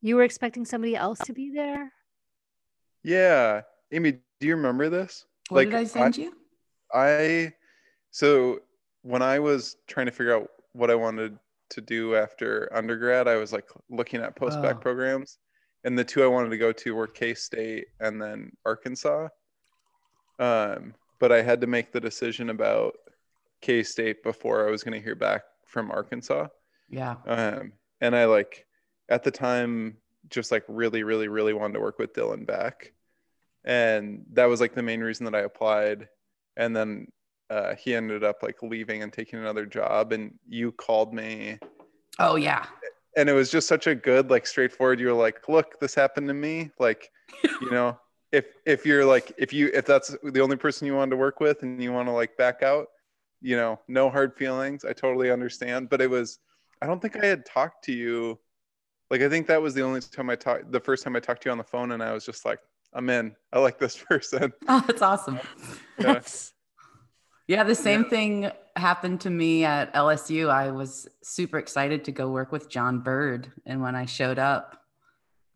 [0.00, 1.92] you were expecting somebody else to be there?
[3.04, 3.62] Yeah.
[3.92, 5.26] Amy, do you remember this?
[5.48, 6.32] What Like, did I send you?
[6.92, 7.52] I
[8.10, 8.60] so
[9.02, 11.38] when I was trying to figure out what I wanted
[11.70, 14.80] to do after undergrad, I was like looking at post bac Oh.
[14.80, 15.38] programs,
[15.84, 19.28] and the two I wanted to go to were K State and then Arkansas.
[20.38, 22.94] Um, but I had to make the decision about
[23.62, 26.48] K State before I was going to hear back from Arkansas.
[26.90, 27.16] Yeah.
[27.26, 28.66] Um, and I like
[29.08, 29.96] at the time
[30.28, 32.92] just like really, really, really wanted to work with Dylan Beck.
[33.64, 36.08] And that was like the main reason that I applied.
[36.56, 37.08] And then
[37.48, 40.12] uh, he ended up like leaving and taking another job.
[40.12, 41.58] And you called me.
[42.18, 42.66] Oh yeah.
[43.16, 44.98] And it was just such a good, like straightforward.
[44.98, 46.70] You were like, look, this happened to me.
[46.78, 47.10] Like,
[47.60, 47.98] you know,
[48.32, 51.38] if if you're like if you if that's the only person you wanted to work
[51.38, 52.88] with and you want to like back out,
[53.42, 54.84] you know, no hard feelings.
[54.84, 55.88] I totally understand.
[55.90, 56.38] But it was
[56.80, 58.38] I don't think I had talked to you.
[59.10, 61.42] Like I think that was the only time I talked the first time I talked
[61.42, 62.60] to you on the phone and I was just like,
[62.94, 63.34] I'm in.
[63.52, 64.52] I like this person.
[64.68, 65.38] Oh, that's awesome.
[65.98, 66.20] Yeah.
[67.48, 68.08] Yeah, the same Yeah.
[68.08, 70.48] thing happened to me at LSU.
[70.48, 74.80] I was super excited to go work with John Bird, and when I showed up,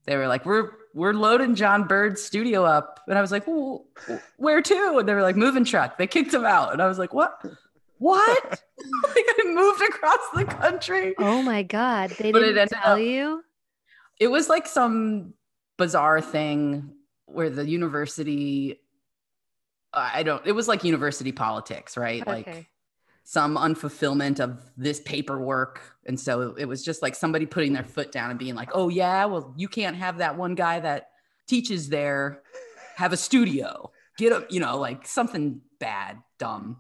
[0.05, 3.87] they were like, "We're we're loading John Bird's studio up," and I was like, well,
[4.37, 6.99] "Where to?" And they were like, "Moving truck." They kicked him out, and I was
[6.99, 7.41] like, "What?
[7.99, 11.15] What?" like I moved across the country.
[11.19, 12.11] oh my god.
[12.11, 13.43] They But didn't tell up- you?
[14.19, 15.35] It was like some
[15.77, 16.93] bizarre thing
[17.27, 18.81] where the university.
[19.93, 20.47] I don't.
[20.47, 22.27] It was like university politics, right?
[22.27, 22.69] Like
[23.25, 25.81] some unfulfillment of this paperwork.
[26.07, 28.89] And so it was just like somebody putting their foot down and being like, oh,
[28.89, 31.09] yeah, well, you can't have that one guy that
[31.49, 32.43] teaches there
[32.97, 33.91] have a studio.
[34.17, 36.77] Get up, you know, like something bad, dumb.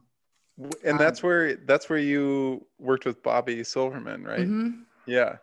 [0.58, 4.40] And Um, that's where that's where you worked with Bobby Silverman, right?
[4.48, 4.84] Mhm.
[5.06, 5.36] Yeah.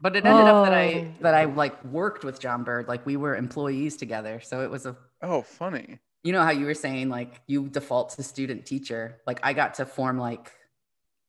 [0.00, 1.22] But it ended up that I Oh.
[1.22, 4.40] that I like worked with John Bird, like we were employees together.
[4.40, 5.98] So it was a Oh, funny.
[6.22, 9.20] you know how you were saying like you default to student teacher.
[9.26, 10.52] Like I got to form like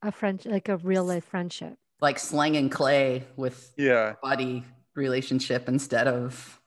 [0.01, 1.77] A friend like a real life friendship.
[2.01, 4.15] like slang and clay with Yeah.
[4.21, 4.63] buddy
[4.95, 6.61] relationship instead of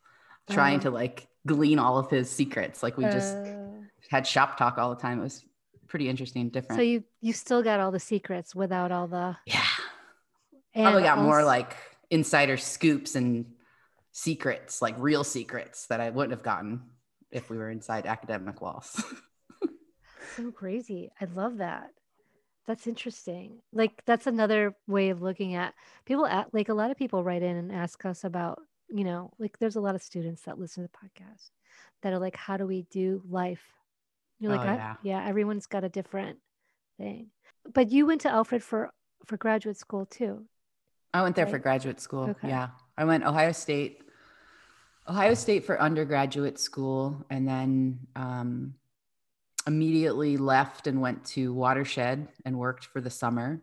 [0.51, 0.83] trying Oh.
[0.85, 2.83] to like glean all of his secrets.
[2.83, 5.21] Like we just Uh, had shop talk all the time.
[5.21, 5.45] It was
[5.93, 6.79] pretty interesting, different.
[6.79, 9.61] so you you still got all the secrets without all the yeah,
[10.75, 11.77] probably got more like
[12.11, 13.45] insider scoops and
[14.11, 16.81] secrets, like real secrets that I wouldn't have gotten
[17.31, 19.05] if we were inside academic walls.
[20.37, 21.11] so crazy.
[21.21, 21.91] I love that.
[22.67, 23.61] That's interesting.
[23.75, 25.75] Like that's another way of looking at
[26.07, 29.31] people at like a lot of people write in and ask us about, you know,
[29.39, 31.51] like there's a lot of students that listen to the podcast
[32.01, 33.63] that are like, how do we do life?
[34.43, 34.95] You're like, Oh, yeah.
[35.05, 36.39] yeah, everyone's got a different
[36.99, 37.29] thing.
[37.73, 38.91] But you went to Alfred for
[39.27, 40.45] for graduate school too.
[41.15, 42.25] I went there for graduate school.
[42.31, 42.49] Okay.
[42.49, 42.71] Yeah.
[42.99, 44.03] I went Ohio State,
[45.09, 48.75] Ohio State for undergraduate school, and then um,
[49.67, 53.63] immediately left and went to Watershed and worked for the summer,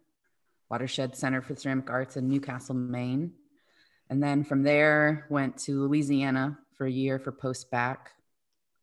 [0.70, 3.34] Watershed Center for Ceramic Arts in Newcastle, Maine.
[4.10, 8.12] And then from there, went to Louisiana for a year for post bac.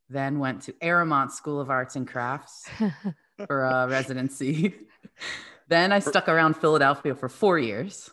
[0.09, 2.69] Then went to Arrowmont School of Arts and Crafts
[3.47, 4.75] for a residency.
[5.69, 8.09] then I stuck around Philadelphia for four years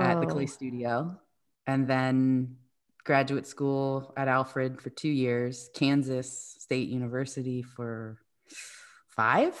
[0.00, 1.18] at the Clay Studio,
[1.66, 2.56] and then
[3.04, 8.18] graduate school at Alfred for two years, Kansas State University for
[9.08, 9.54] five,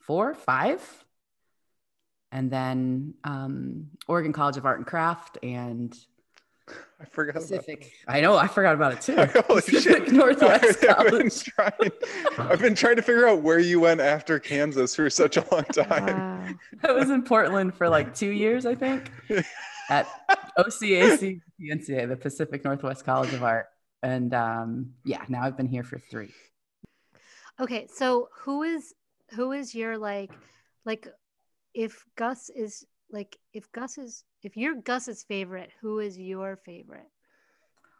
[0.00, 0.80] four, five,
[2.32, 5.96] and then um, Oregon College of Art and Craft and
[7.00, 7.92] I forgot about Pacific.
[8.08, 9.40] I know, I forgot about it too.
[9.46, 10.12] Holy Pacific shit.
[10.12, 11.92] Northwest I've been, trying,
[12.38, 15.64] I've been trying to figure out where you went after Kansas for such a long
[15.72, 16.18] time.
[16.18, 16.54] Wow.
[16.82, 19.10] I was in Portland for like two years, I think,
[19.90, 20.08] at
[20.58, 23.66] OCAC PNCA, the Pacific Northwest College of Art.
[24.02, 26.32] And um, yeah, now I've been here for three.
[27.60, 28.94] Okay, so who is
[29.30, 30.30] who is your like
[30.84, 31.08] like
[31.74, 37.08] if Gus is like if Gus is if you're Gus's favorite, who is your favorite?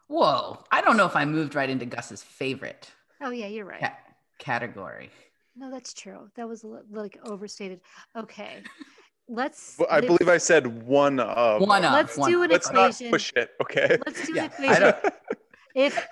[0.07, 3.81] Whoa, I don't know if I moved right into Gus's favorite Oh yeah, you're right.
[3.81, 3.97] ca-
[4.39, 5.09] category.
[5.55, 6.29] No, that's true.
[6.35, 7.81] That was like overstated.
[8.15, 8.63] Okay.
[9.27, 11.61] Let's Well, I believe I said one of.
[11.61, 11.93] One of.
[11.93, 12.45] let's one do of.
[12.45, 13.11] an Let's not equation.
[13.11, 13.97] push it, okay?
[14.03, 14.93] Let's do Yeah, an I equation.
[15.75, 16.07] If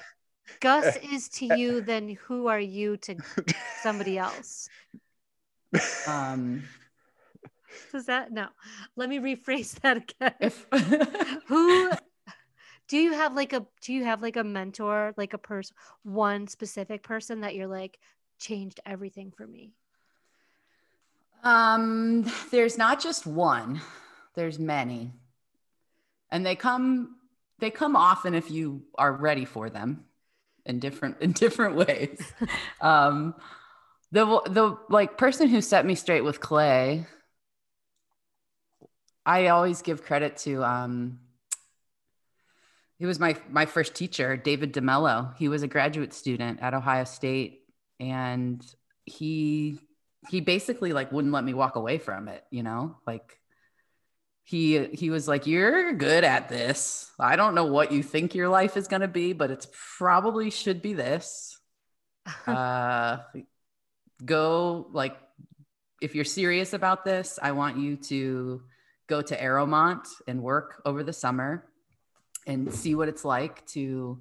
[0.59, 3.15] Gus is to you, then who are you to
[3.81, 4.69] somebody else?
[6.07, 6.63] Um,
[7.91, 8.47] Does that no?
[8.95, 10.33] Let me rephrase that again.
[10.39, 10.65] if
[11.47, 11.91] who
[12.87, 16.47] do you have like a do you have like a mentor, like a person, one
[16.47, 17.99] specific person that you're like
[18.39, 19.73] changed everything for me?
[21.43, 23.81] Um, there's not just one.
[24.35, 25.11] There's many.
[26.31, 27.15] And they come
[27.59, 30.05] they come often if you are ready for them
[30.65, 32.21] in different in different ways.
[32.81, 33.35] um
[34.11, 37.05] the the like person who set me straight with clay
[39.27, 41.19] I always give credit to um
[42.97, 45.35] he was my my first teacher, David DeMello.
[45.37, 47.65] He was a graduate student at Ohio State
[47.99, 48.65] and
[49.05, 49.79] he
[50.29, 52.95] he basically like wouldn't let me walk away from it, you know?
[53.05, 53.37] Like
[54.45, 57.11] he he was like you're good at this.
[57.19, 60.51] I don't know what you think your life is going to be, but it's probably
[60.51, 61.59] should be this.
[62.47, 63.17] uh
[64.23, 65.17] go like
[66.01, 68.63] if you're serious about this, I want you to
[69.07, 71.65] go to Arrowmont and work over the summer
[72.45, 74.19] and see what it's like to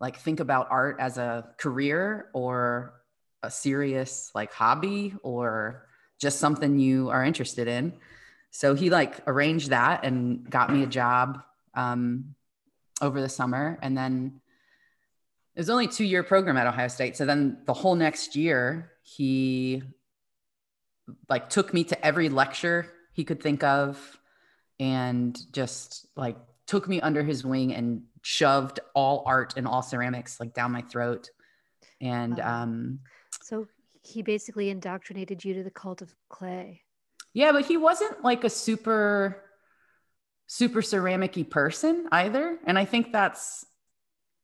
[0.00, 2.94] like think about art as a career or
[3.42, 5.86] a serious like hobby or
[6.20, 7.92] just something you are interested in.
[8.50, 11.42] So he like arranged that and got me a job
[11.74, 12.34] um,
[13.00, 13.78] over the summer.
[13.82, 14.40] And then
[15.54, 17.16] it was only two year program at Ohio State.
[17.16, 19.82] So then the whole next year, he
[21.28, 24.18] like took me to every lecture he could think of
[24.80, 30.40] and just like took me under his wing and shoved all art and all ceramics
[30.40, 31.30] like down my throat.
[32.00, 32.46] And Wow.
[32.62, 33.00] um,
[33.40, 33.68] So
[34.02, 36.84] he basically indoctrinated you to the cult of clay.
[37.34, 39.42] yeah, but he wasn't like a super,
[40.46, 42.58] super ceramic-y person either.
[42.66, 43.64] And I think that's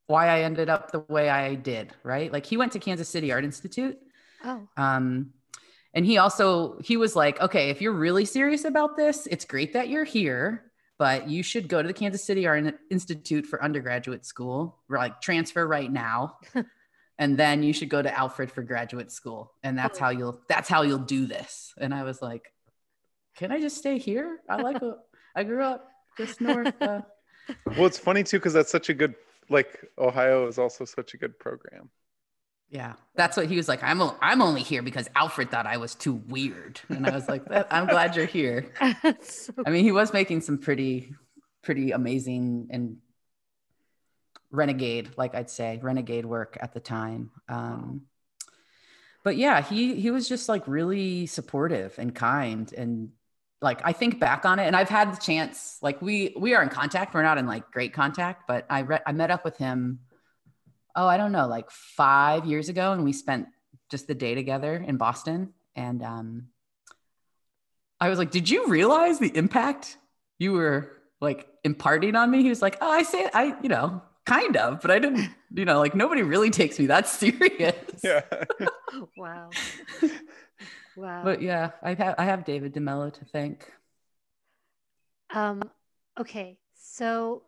[0.06, 2.32] why I ended up the way I did, right?
[2.32, 3.98] Like he went to Kansas City Art Institute.
[4.44, 5.32] Oh, Um,
[5.94, 9.72] and he also he was like, okay, if you're really serious about this, it's great
[9.72, 14.26] that you're here, but you should go to the Kansas City Art Institute for undergraduate
[14.26, 16.38] school, or like transfer right now,
[17.18, 20.04] and then you should go to Alfred for graduate school, and that's Oh.
[20.04, 21.72] how you'll that's how you'll do this.
[21.80, 22.52] And I was like,
[23.36, 24.38] can I just stay here?
[24.48, 24.98] I like what
[25.34, 26.74] I grew up just north.
[26.80, 27.02] Uh,
[27.76, 29.14] Well, it's funny too because that's such a good
[29.50, 31.90] like Ohio is also such a good program.
[32.74, 33.84] Yeah, that's what he was like.
[33.84, 37.28] I'm o- I'm only here because Alfred thought I was too weird, and I was
[37.28, 38.72] like, I'm glad you're here.
[39.22, 41.14] So I mean, he was making some pretty,
[41.62, 42.96] pretty amazing and
[44.50, 47.30] renegade, like I'd say, renegade work at the time.
[47.48, 48.02] Um,
[49.22, 53.10] but yeah, he he was just like really supportive and kind, and
[53.62, 55.78] like I think back on it, and I've had the chance.
[55.80, 57.14] Like we we are in contact.
[57.14, 60.00] We're not in like great contact, but I re- I met up with him.
[60.96, 63.48] Oh, I don't know, like five years ago, and we spent
[63.90, 66.48] just the day together in Boston, and um,
[68.00, 69.96] I was like, "Did you realize the impact
[70.38, 74.02] you were like imparting on me?" He was like, "Oh, I say, I, you know,
[74.26, 78.22] kind of, but I didn't, you know, like nobody really takes me that serious." Yeah.
[79.16, 79.50] wow.
[80.96, 81.24] Wow.
[81.24, 83.72] But yeah, I have I have David DeMello to thank.
[85.34, 85.62] Um,
[86.18, 87.42] okay, so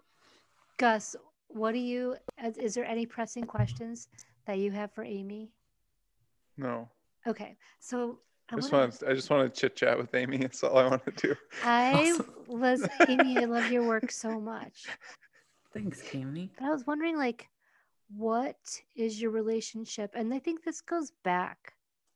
[0.78, 1.14] Gus,
[1.48, 2.16] what do you?
[2.42, 4.08] Is, is there any pressing questions
[4.46, 5.50] that you have for Amy?
[6.56, 6.88] no.
[7.26, 10.36] Okay, so I I just want to, I just want to chit chat with Amy.
[10.38, 11.34] That's all I want to do.
[11.64, 12.26] I Awesome.
[12.46, 13.38] was Amy.
[13.40, 14.86] I love your work so much,
[15.74, 16.50] Thanks, Cami.
[16.56, 17.48] but I was wondering, like,
[18.16, 18.56] what
[18.94, 20.12] is your relationship?
[20.14, 21.74] And I think this goes back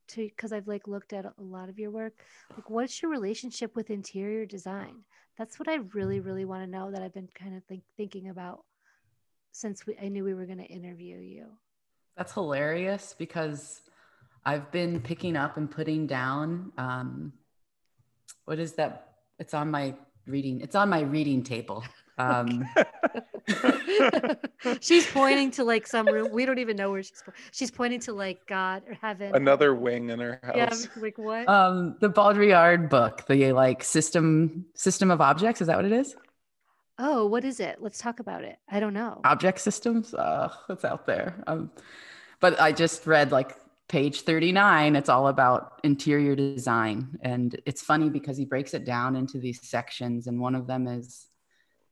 [0.09, 2.15] to because I've like looked at a lot of your work.
[2.57, 5.03] Like, what's your relationship with interior design?
[5.37, 6.91] That's what I really, really want to know.
[6.93, 8.65] That I've been kind of think, thinking about
[9.53, 11.47] since we, I knew we were going to interview you.
[12.17, 13.83] That's hilarious because
[14.45, 16.73] I've been picking up and putting down.
[16.79, 17.33] Um,
[18.45, 19.15] what is that?
[19.39, 19.95] It's on my
[20.27, 20.61] reading.
[20.61, 21.85] It's on my reading table.
[22.19, 22.67] Um,
[24.81, 26.31] she's pointing to like some room.
[26.33, 27.23] We don't even know where she's.
[27.25, 29.35] po- She's pointing to like God or heaven.
[29.35, 30.89] Another wing in her house.
[30.95, 31.49] I'm like what?
[31.49, 35.61] um, the Baudrillard book, the like system system of objects.
[35.61, 36.15] Is that what it is?
[37.01, 37.79] Oh, what is it?
[37.81, 38.59] Let's talk about it.
[38.71, 39.21] I don't know.
[39.25, 40.15] Object systems.
[40.15, 41.43] Uh, it's out there.
[41.47, 41.71] Um,
[42.41, 43.57] but I just read like
[43.91, 49.17] page 39 it's all about interior design and it's funny because he breaks it down
[49.17, 51.27] into these sections and one of them is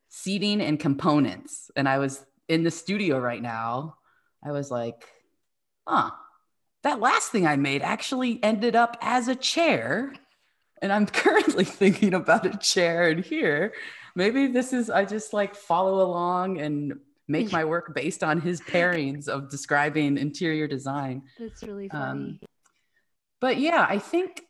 [0.08, 3.96] seating and components and i was in the studio right now
[4.44, 5.08] i was like
[5.88, 6.08] huh
[6.84, 10.14] that last thing i made actually ended up as a chair
[10.80, 13.72] and i'm currently thinking about a chair in here
[14.18, 16.94] maybe this is i just like follow along and
[17.28, 22.04] make my work based on his pairings of describing interior design That's really funny.
[22.04, 22.40] um,
[23.40, 24.42] but yeah, I think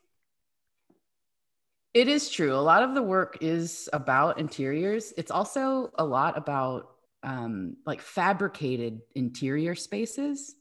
[1.94, 2.54] it is true.
[2.54, 5.12] A lot of the work is about interiors.
[5.16, 6.90] It's also a lot about
[7.22, 10.54] um, like fabricated interior spaces.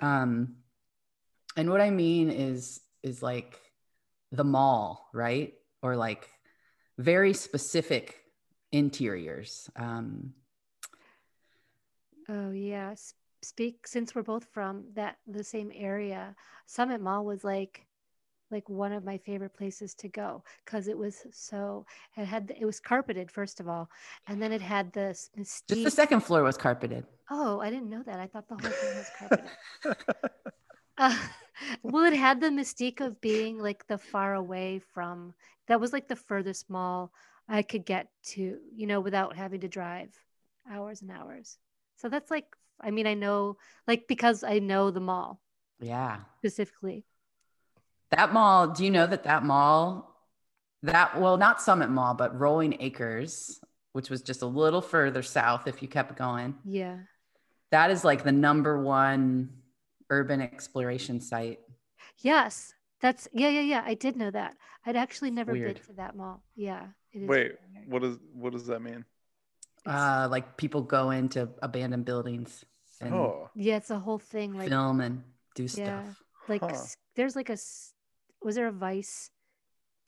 [0.00, 0.56] Um,
[1.56, 3.58] and what I mean is is like
[4.30, 5.54] the mall, right?
[5.82, 6.28] Or like
[6.98, 8.17] very specific
[8.72, 9.70] interiors.
[9.76, 10.34] Um,
[12.28, 12.94] Oh yeah.
[13.42, 16.34] Speak since we're both from that the same area.
[16.66, 17.86] Summit Mall was like
[18.50, 22.64] like one of my favorite places to go because it was so it had it
[22.64, 23.88] was carpeted first of all,
[24.26, 27.06] and then it had this just the second floor was carpeted.
[27.30, 28.18] Oh, I didn't know that.
[28.18, 29.50] I thought the whole thing was carpeted.
[31.00, 31.16] Uh,
[31.84, 35.32] well, it had the mystique of being like the far away from
[35.68, 37.12] that was like the furthest mall
[37.48, 40.10] I could get to, you know, without having to drive
[40.70, 41.56] hours and hours.
[41.96, 42.44] So that's like,
[42.80, 43.56] I mean, I know,
[43.86, 45.40] like, because I know the mall
[45.80, 46.20] Yeah.
[46.38, 47.04] specifically.
[48.10, 50.14] That mall, do you know that that mall,
[50.82, 53.60] that, well, not Summit Mall, but Rolling Acres,
[53.92, 56.98] which was just a little further south if you kept going, Yeah.
[57.70, 59.62] that is like the number one
[60.10, 61.60] urban exploration site.
[62.18, 62.72] Yes.
[63.00, 63.82] That's, yeah, yeah, yeah.
[63.84, 64.56] I did know that.
[64.84, 65.74] I'd actually never Weird.
[65.74, 66.42] been to that mall.
[66.54, 66.88] Yeah.
[67.12, 67.88] It is Wait, weird.
[67.88, 69.04] what does what does that mean?
[69.86, 72.64] Uh, like people go into abandoned buildings
[73.00, 74.52] and Oh, yeah, it's a whole thing.
[74.54, 75.22] Like, film and
[75.54, 76.22] do stuff.
[76.48, 76.74] Like Huh.
[77.16, 77.56] there's like a
[78.42, 79.30] was there a vice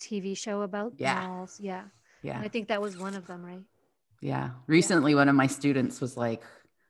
[0.01, 1.27] tv show about Yeah.
[1.27, 1.85] malls yeah
[2.23, 2.41] Yeah.
[2.41, 3.61] i think that was one of them right
[4.23, 4.51] Yeah.
[4.67, 6.43] Recently, one of my students was like,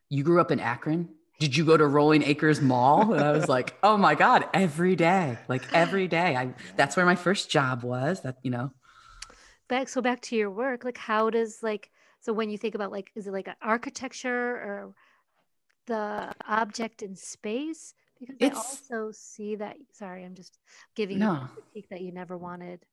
[0.08, 1.08] You grew up in Akron?
[1.38, 3.12] Did you go to Rolling Acres Mall?
[3.14, 5.38] And I was like, Oh my God, every day.
[5.48, 6.34] Like every day.
[6.36, 8.22] I that's where my first job was.
[8.22, 8.72] That, you know.
[9.70, 12.90] Back so back to your work like how does like so when you think about
[12.92, 14.94] like is it like an architecture or
[15.86, 20.58] the object in space because i also see that sorry i'm just
[20.94, 21.32] giving you No.
[21.32, 22.84] a critique that you never wanted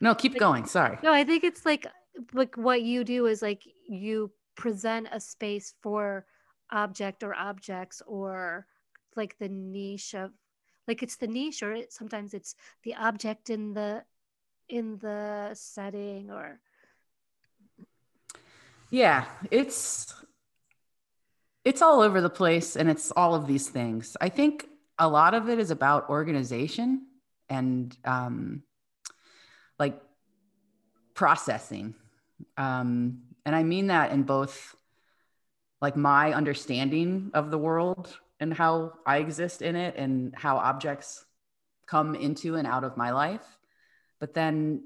[0.00, 0.66] No, keep Like- going.
[0.66, 0.98] Sorry.
[1.02, 1.86] no i think it's like
[2.34, 6.26] like what you do is like you present a space for
[6.70, 8.66] object or objects or
[9.14, 10.32] like the niche of
[10.88, 14.02] like it's the niche or it, sometimes it's the object in the
[14.68, 16.60] in the setting or
[18.90, 20.14] Yeah, it's
[21.64, 24.16] it's all over the place and it's all of these things.
[24.20, 24.66] I think
[24.98, 27.06] a lot of it is about organization
[27.48, 28.62] and um
[29.78, 30.00] like
[31.14, 31.94] processing.
[32.56, 34.74] Um and I mean that in both
[35.80, 41.24] like my understanding of the world and how I exist in it and how objects
[41.86, 43.57] come into and out of my life.
[44.20, 44.82] But then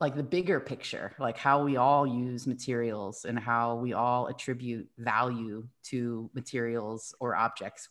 [0.00, 4.88] like the bigger picture, like how we all use materials and how we all attribute
[4.96, 7.88] value to materials or objects,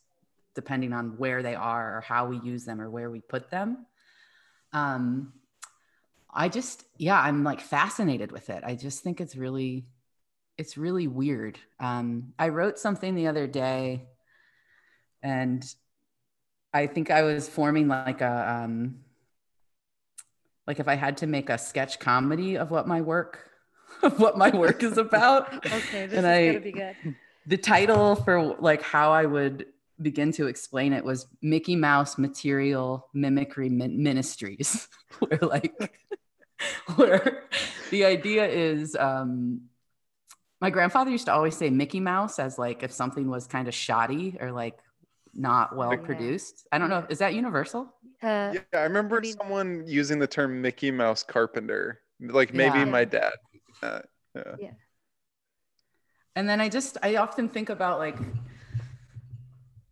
[0.55, 3.85] depending on where they are or how we use them or where we put them.
[4.73, 5.33] Um,
[6.33, 8.63] I just, yeah, I'm like fascinated with it.
[8.65, 9.85] I just think it's really,
[10.57, 11.59] it's really weird.
[11.79, 14.07] Um, I wrote something the other day
[15.21, 15.63] and
[16.73, 18.95] I think I was forming like a, um,
[20.69, 23.49] like if I had to make a sketch comedy of what my work
[24.03, 25.51] of what my work is about.
[25.65, 26.95] okay this And is I- gonna be good
[27.47, 29.65] The title for like how I would
[29.99, 34.88] begin to explain it was Mickey Mouse Material Mimicry Min- Ministries,
[35.19, 35.73] where like
[36.95, 37.43] where
[37.89, 39.62] the idea is um
[40.62, 43.73] my grandfather used to always say Mickey Mouse as like if something was kind of
[43.73, 44.77] shoddy or like
[45.34, 46.67] not well produced.
[46.71, 47.05] I don't know.
[47.10, 47.91] Is that universal?
[48.21, 48.60] Uh yeah.
[48.73, 52.01] I remember mean- someone using the term Mickey Mouse carpenter.
[52.19, 52.86] Like maybe Yeah.
[52.86, 53.34] my dad.
[53.82, 54.01] Uh,
[54.36, 54.71] yeah.
[56.36, 58.17] and then i just i often think about like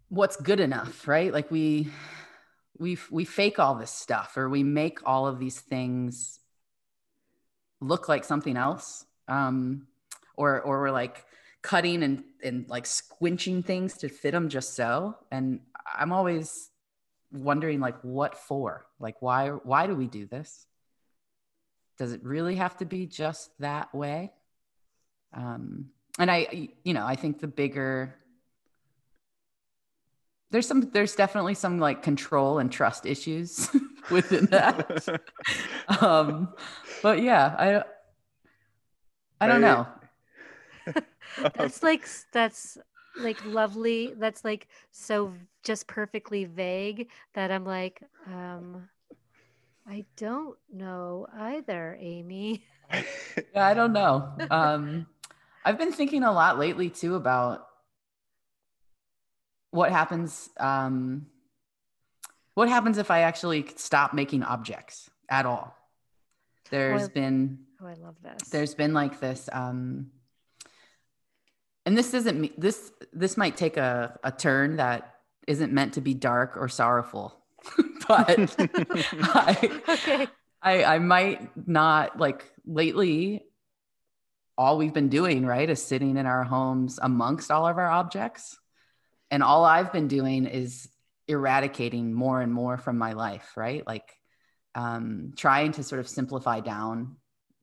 [0.10, 1.88] what's good enough right like we
[2.78, 6.40] we we fake all this stuff or we make all of these things
[7.82, 9.88] look like something else um
[10.36, 11.26] or or we're like
[11.62, 15.60] cutting and and like squinching things to fit them just so and
[15.98, 16.70] i'm always
[17.32, 18.86] wondering like what for?
[19.00, 20.66] Like why why do we do this?
[21.98, 24.32] Does it really have to be just that way?
[25.34, 25.88] Um
[26.20, 28.16] and i you know i think the bigger
[30.50, 33.70] there's some there's definitely some like control and trust issues
[34.12, 35.06] within that.
[36.02, 36.54] Um
[37.04, 37.84] but yeah i
[39.42, 39.88] i don't I- know.
[41.56, 42.78] That's like that's
[43.20, 44.14] like lovely.
[44.18, 48.88] That's like so v- just perfectly vague that i'm like um
[49.86, 52.64] i don't know either amy.
[53.54, 54.32] Yeah i don't know.
[54.50, 55.06] Um
[55.66, 57.68] i've been thinking a lot lately too about
[59.72, 61.26] what happens um
[62.54, 65.76] what happens if i actually stop making objects at all?
[66.72, 68.48] There's I- been oh i love this.
[68.50, 70.12] there's been like this um
[71.86, 75.17] and this isn't me this this might take a, a turn that
[75.48, 77.34] isn't meant to be dark or sorrowful
[78.08, 78.58] but
[79.24, 80.28] I, okay.
[80.62, 83.44] I i might not like lately
[84.58, 88.58] all we've been doing right is sitting in our homes amongst all of our objects
[89.32, 90.88] and all i've been doing is
[91.28, 94.14] eradicating more and more from my life right like
[94.76, 97.16] um, trying to sort of simplify down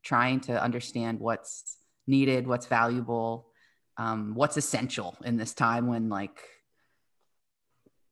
[0.03, 3.49] trying to understand what's needed what's valuable
[3.97, 6.43] um, what's essential in this time when like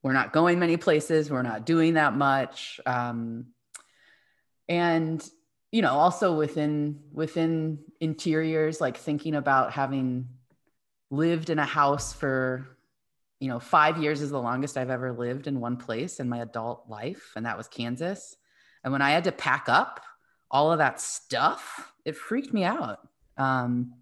[0.02, 3.46] we're not going many places we're not doing that much um,
[4.68, 5.28] and
[5.70, 10.28] you know also within within interiors like thinking about having
[11.10, 12.76] lived in a house for
[13.40, 16.38] you know 5 years is the longest I've ever lived in one place in my
[16.38, 18.36] adult life and that was Kansas.
[18.84, 20.00] And when I had to pack up
[20.50, 22.98] all of that stuff it freaked me out.
[23.36, 23.94] Um,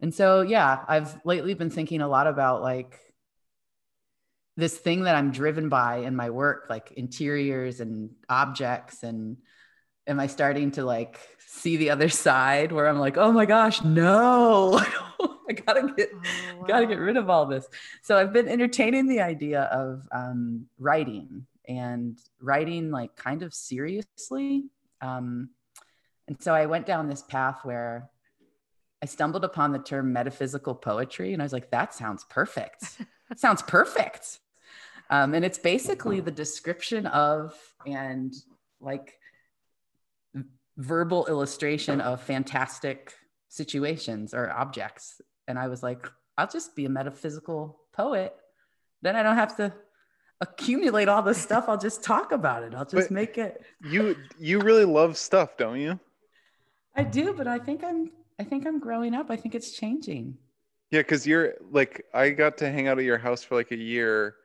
[0.00, 2.98] and so yeah I've lately been thinking a lot about like
[4.56, 9.02] this thing that I'm driven by in my work, like interiors and objects.
[9.02, 9.36] And
[10.06, 13.82] am I starting to like see the other side where I'm like, oh my gosh,
[13.82, 14.78] no,
[15.48, 16.64] I gotta get, oh, wow.
[16.66, 17.66] gotta get rid of all this.
[18.02, 24.64] So I've been entertaining the idea of um, writing and writing like kind of seriously.
[25.02, 25.50] Um,
[26.28, 28.08] and so I went down this path where
[29.02, 32.84] I stumbled upon the term metaphysical poetry and I was like, that sounds perfect.
[33.36, 34.40] sounds perfect.
[35.10, 37.54] Um, and it's basically the description of
[37.86, 38.34] and
[38.80, 39.18] like
[40.76, 43.14] verbal illustration of fantastic
[43.48, 45.20] situations or objects.
[45.48, 48.34] And I was like, I'll just be a metaphysical poet.
[49.02, 49.72] Then I don't have to
[50.40, 51.64] accumulate all this stuff.
[51.68, 52.74] I'll just talk about it.
[52.74, 53.64] I'll just but make it.
[53.82, 55.98] You you really love stuff, don't you?
[56.94, 59.30] I do, but I think I'm I think I'm growing up.
[59.30, 60.36] I think it's changing.
[60.90, 63.76] Yeah, because you're like I got to hang out at your house for like a
[63.76, 64.36] year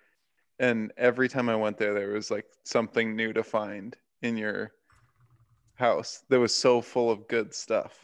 [0.61, 4.71] and every time I went there, there was like something new to find in your
[5.73, 7.97] house that was so full of good stuff.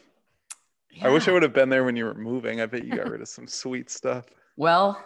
[0.90, 1.06] Yeah.
[1.06, 2.60] I wish I would have been there when you were moving.
[2.60, 4.26] I bet you got rid of some sweet stuff.
[4.56, 5.00] Well,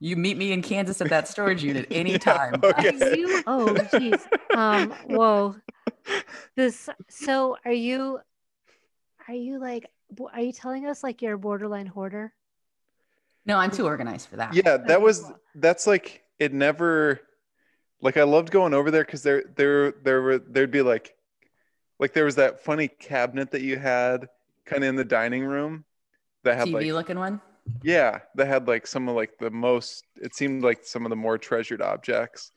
[0.00, 2.58] you meet me in Kansas at that storage unit anytime.
[2.60, 3.16] yeah, okay.
[3.16, 4.26] you, oh, geez.
[4.56, 5.54] Um, whoa.
[6.56, 6.88] This.
[7.08, 8.18] So, are you?
[9.28, 9.86] Are you like?
[10.32, 12.32] Are you telling us like you're a borderline hoarder?
[13.46, 14.54] No, I'm too organized for that.
[14.54, 15.30] Yeah, that was.
[15.54, 17.20] That's like it never
[18.00, 21.14] like I loved going over there because there there there were there'd be like
[22.00, 24.28] like there was that funny cabinet that you had
[24.64, 25.84] kind of in the dining room
[26.42, 27.40] that had TV like looking one.
[27.82, 30.04] Yeah, that had like some of like the most.
[30.16, 32.52] It seemed like some of the more treasured objects,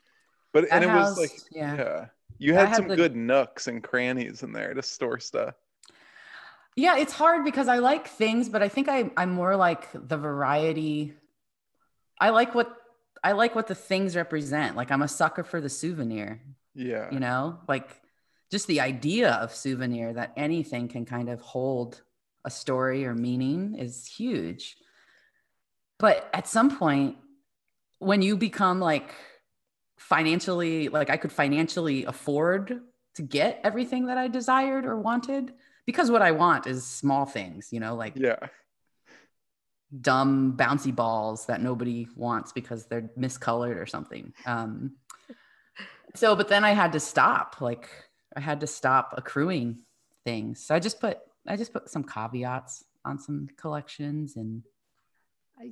[0.54, 2.06] but that and it house, was like yeah, yeah.
[2.40, 5.56] you had, had some the, good nooks and crannies in there to store stuff.
[6.76, 10.18] Yeah, it's hard because I like things, but I think I I'm more like the
[10.18, 11.14] variety.
[12.20, 12.76] I like what
[13.24, 14.76] I like what the things represent.
[14.76, 16.42] Like I'm a sucker for the souvenir.
[16.76, 17.10] Yeah.
[17.12, 17.90] You know, like
[18.52, 22.02] just the idea of souvenir that anything can kind of hold
[22.46, 24.76] a story or meaning is huge.
[26.00, 27.18] But at some point,
[28.00, 29.14] when you become like
[29.98, 32.82] financially, like I could financially afford
[33.16, 35.54] to get everything that I desired or wanted,
[35.86, 38.48] because what I want is small things, you know, like yeah
[40.02, 44.34] dumb bouncy balls that nobody wants because they're miscolored or something.
[44.46, 44.94] Um,
[46.16, 47.62] so, but then I had to stop.
[47.62, 47.90] Like,
[48.36, 49.80] I had to stop accruing
[50.26, 50.66] things.
[50.66, 54.64] So I just put I just put some caveats on some collections, and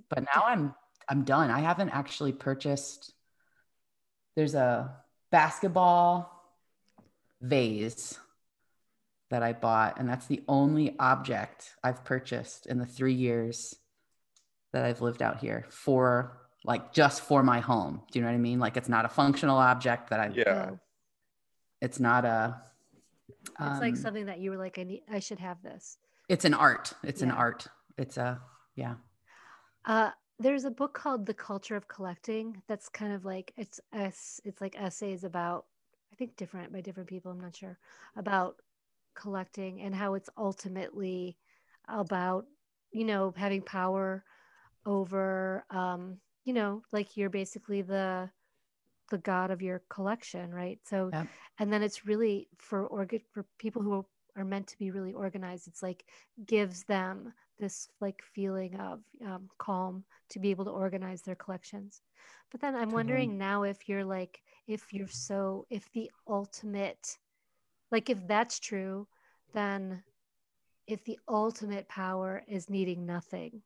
[0.09, 0.75] but now I'm
[1.07, 1.49] I'm done.
[1.49, 3.13] I haven't actually purchased.
[4.35, 4.95] There's a
[5.31, 6.31] basketball
[7.41, 8.17] vase
[9.29, 13.75] that I bought, and that's the only object I've purchased in the three years
[14.73, 18.01] that I've lived out here for like just for my home.
[18.11, 18.59] Do you know what I mean?
[18.59, 20.71] Like it's not a functional object that I yeah.
[21.81, 22.61] It's not a
[23.57, 25.97] um, it's like um, something that you were like, I need I should have this.
[26.29, 26.93] It's an art.
[27.03, 27.29] It's yeah.
[27.29, 27.67] an art.
[27.97, 28.39] It's a
[28.75, 28.95] yeah.
[29.85, 34.61] Uh there's a book called The Culture of Collecting that's kind of like it's it's
[34.61, 35.65] like essays about
[36.11, 37.77] I think different by different people, I'm not sure,
[38.15, 38.55] about
[39.13, 41.37] collecting and how it's ultimately
[41.87, 42.45] about,
[42.91, 44.23] you know, having power
[44.85, 48.29] over um you know like you're basically the
[49.09, 51.25] the god of your collection right so yeah.
[51.59, 54.05] and then it's really for organ for people who
[54.37, 56.05] are meant to be really organized it's like
[56.45, 62.01] gives them this like feeling of um, calm to be able to organize their collections
[62.51, 62.95] but then i'm totally.
[62.95, 67.17] wondering now if you're like if you're so if the ultimate
[67.91, 69.05] like if that's true
[69.53, 70.01] then
[70.87, 73.61] if the ultimate power is needing nothing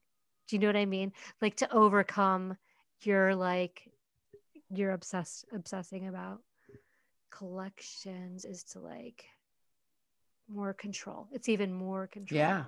[0.48, 1.12] Do you know what I mean?
[1.42, 2.58] Like to overcome
[3.02, 3.90] your like
[4.70, 6.42] you're obsessed obsessing about
[7.30, 9.26] collections is to like
[10.48, 11.28] more control.
[11.32, 12.38] It's even more control.
[12.38, 12.64] Yeah.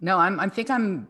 [0.00, 1.08] No, I'm I think I'm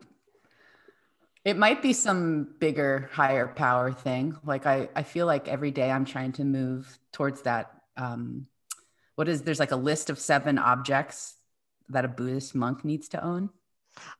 [1.45, 4.37] it might be some bigger, higher power thing.
[4.45, 7.71] Like I, I feel like every day I'm trying to move towards that.
[7.97, 8.47] Um,
[9.15, 11.35] what is there's like a list of seven objects
[11.89, 13.49] that a Buddhist monk needs to own.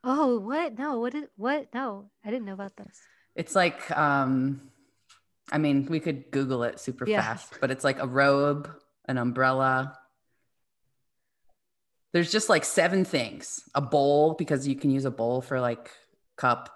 [0.03, 0.77] Oh, what?
[0.77, 1.67] No, what is what?
[1.73, 2.99] No, I didn't know about this.
[3.35, 4.61] It's like um
[5.51, 7.21] I mean, we could Google it super Yeah.
[7.21, 8.69] fast, but it's like a robe,
[9.07, 9.97] an umbrella.
[12.13, 13.63] There's just like seven things.
[13.75, 15.89] A bowl, because you can use a bowl for like
[16.37, 16.69] cup.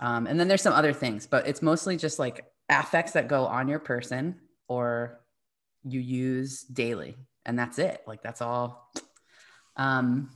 [0.00, 3.44] Um, and then there's some other things, but it's mostly just like affects that go
[3.46, 4.36] on your person
[4.68, 5.20] or
[5.84, 7.16] you use daily.
[7.44, 8.02] And that's it.
[8.06, 8.90] Like that's all.
[9.76, 10.30] Um.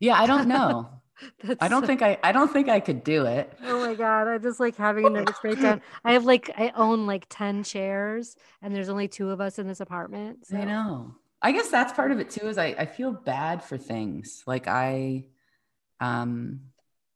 [0.00, 0.88] Yeah, I don't know.
[1.44, 3.52] That's I don't so- think I I don't think I could do it.
[3.64, 5.82] Oh my god, I just like having a nervous breakdown.
[6.04, 9.68] I have like I own like 10 chairs and there's only two of us in
[9.68, 10.46] this apartment.
[10.46, 11.14] So I know.
[11.42, 12.48] I guess that's part of it too.
[12.48, 14.42] Is I I feel bad for things.
[14.46, 15.26] Like I,
[16.00, 16.60] um,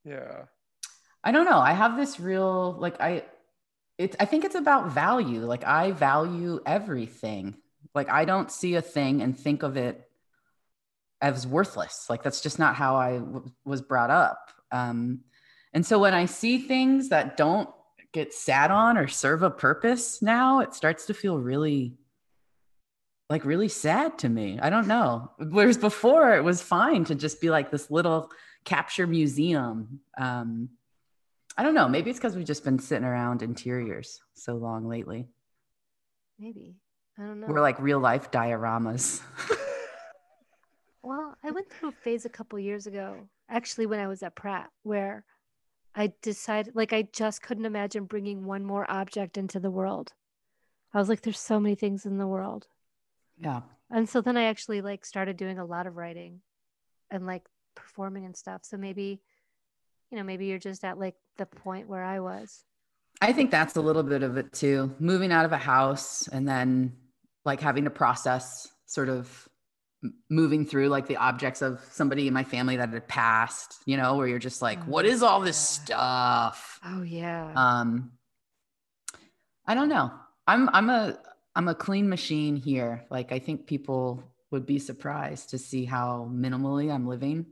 [0.05, 0.45] Yeah.
[1.23, 1.59] I don't know.
[1.59, 3.25] I have this real like I,
[3.97, 5.47] it's I think it's about value.
[5.47, 7.57] Like I value everything.
[7.95, 10.07] Like I don't see a thing and think of it
[11.21, 12.07] as worthless.
[12.09, 14.51] Like that's just not how I w- was brought up.
[14.71, 15.21] Um,
[15.73, 17.69] and so when I see things that don't
[18.13, 21.95] get sat on or serve a purpose now, it starts to feel really
[23.31, 24.59] like really sad to me.
[24.61, 25.31] I don't know.
[25.39, 28.31] Whereas before it was fine to just be like this little
[28.65, 30.01] capture museum.
[30.19, 30.69] Um,
[31.57, 31.89] I don't know.
[31.89, 35.29] Maybe it's because we've just been sitting around interiors so long lately.
[36.39, 36.77] maybe.
[37.19, 37.47] I don't know.
[37.47, 39.21] We're like real life dioramas.
[41.05, 44.35] Well, I went through a phase a couple years ago, actually, when I was at
[44.35, 45.25] Pratt, where
[45.95, 50.15] I decided, like, I just couldn't imagine bringing one more object into the world.
[50.95, 52.67] I was like, there's so many things in the world.
[53.39, 53.61] yeah.
[53.91, 56.41] And so then I actually like started doing a lot of writing
[57.11, 57.43] and like
[57.77, 58.63] performing and stuff.
[58.65, 59.21] So maybe,
[60.11, 62.65] you know, maybe you're just at like the point where I was.
[63.21, 64.95] I think that's a little bit of it too.
[64.99, 66.95] Moving out of a house and then
[67.45, 69.49] like having to process sort of
[70.29, 74.17] moving through like the objects of somebody in my family that had passed, you know,
[74.17, 76.51] where you're just like, Oh, what is all this yeah.
[76.51, 76.81] stuff?
[76.85, 77.53] Oh, yeah.
[77.57, 78.13] Um
[79.67, 80.13] I don't know.
[80.47, 81.19] I'm I'm a
[81.57, 83.05] I'm a clean machine here.
[83.11, 87.47] Like I think people would be surprised to see how minimally I'm living.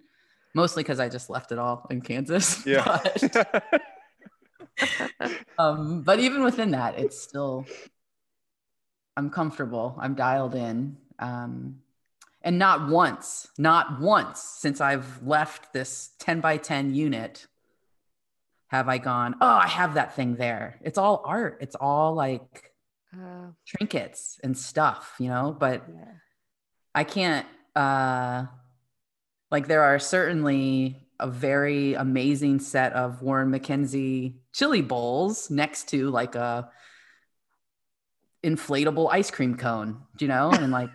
[0.54, 2.66] Mostly because I just left it all in Kansas.
[2.66, 2.84] Yeah.
[2.84, 3.64] But-
[5.58, 7.66] um, but even within that, it's still
[9.16, 9.96] I'm comfortable.
[10.00, 10.96] I'm dialed in.
[11.18, 11.80] Um,
[12.44, 17.46] and not once, not once since I've left this 10 by 10 unit
[18.68, 20.78] have I gone, oh, I have that thing there.
[20.82, 21.58] It's all art.
[21.60, 22.72] It's all like
[23.14, 26.14] Uh, trinkets and stuff, you know, but yeah.
[26.94, 28.46] I can't uh
[29.50, 36.08] like there are certainly a very amazing set of Warren MacKenzie chili bowls next to
[36.10, 36.70] like a
[38.42, 40.50] inflatable ice cream cone, you know?
[40.50, 40.90] And like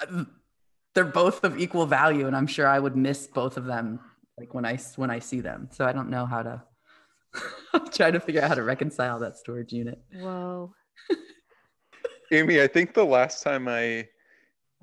[0.94, 4.00] they're both of equal value and I'm sure I would miss both of them
[4.38, 5.68] like when I when I see them.
[5.72, 6.62] So I don't know how to
[7.72, 10.02] I'm to figure out how to reconcile that storage unit.
[10.14, 10.74] Whoa.
[12.32, 14.08] Amy, I think the last time I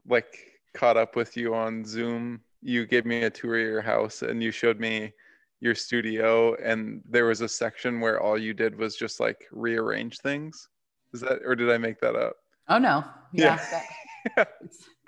[0.08, 0.34] like
[0.74, 4.42] caught up with you on Zoom, you gave me a tour of your house and
[4.42, 5.14] you showed me
[5.62, 10.20] your studio and there was a section where all you did was just like rearrange
[10.20, 10.70] things.
[11.14, 12.36] Is that or did I make that up?
[12.68, 13.04] Oh no.
[13.34, 13.60] Yeah.
[13.72, 13.84] Yeah.
[14.36, 14.52] that-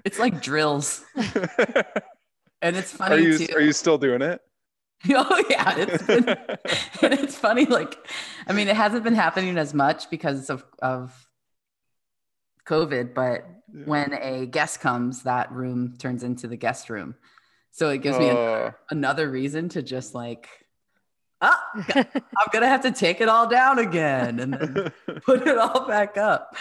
[0.06, 1.04] it's, like drills.
[2.64, 3.56] And it's funny are you too.
[3.56, 4.40] are you still doing it?
[5.10, 6.38] oh yeah, it's been, and
[7.02, 7.66] it's funny.
[7.66, 7.98] Like,
[8.46, 11.12] I mean, it hasn't been happening as much because of of
[12.68, 13.86] COVID, but Yeah.
[13.86, 17.16] when a guest comes, that room turns into the guest room.
[17.72, 20.48] So it gives me an- Oh, another reason to just like,
[21.42, 21.64] ah,
[21.96, 24.92] I'm gonna have to take it all down again and then
[25.26, 26.56] put it all back up.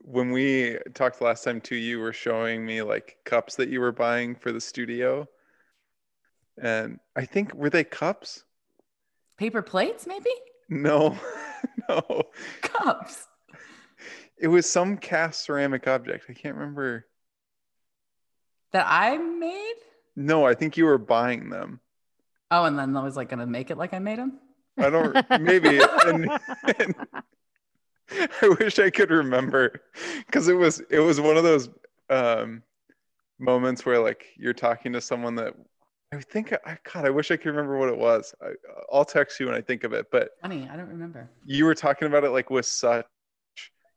[0.00, 3.92] when we talked last time too, you were showing me like cups that you were
[3.92, 5.26] buying for the studio.
[6.60, 8.44] And I think were they cups?
[9.36, 10.30] Paper plates, maybe
[10.70, 11.18] No,
[11.88, 12.22] no.
[12.62, 13.26] cups.
[14.38, 16.26] It was some cast ceramic object.
[16.28, 17.06] I can't remember.
[18.72, 19.74] that I made.
[20.14, 21.80] No, I think you were buying them.
[22.50, 24.38] Oh, and then I was like gonna make it like I made them.
[24.78, 26.30] I don't maybe and,
[26.78, 26.94] and
[28.42, 29.80] I wish I could remember
[30.26, 31.70] because it was it was one of those
[32.10, 32.62] um
[33.38, 35.54] moments where like you're talking to someone that
[36.12, 38.34] I think I God, I wish I could remember what it was.
[38.40, 38.50] I,
[38.92, 40.06] I'll text you when I think of it.
[40.12, 41.28] But Funny, I don't remember.
[41.44, 43.04] you were talking about it like with such.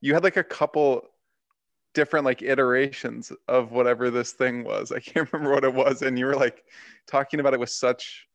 [0.02, 1.04] You had like a couple
[1.94, 4.92] different like iterations of whatever this thing was.
[4.92, 6.64] I can't remember what it was, and you were like
[7.06, 8.28] talking about it with such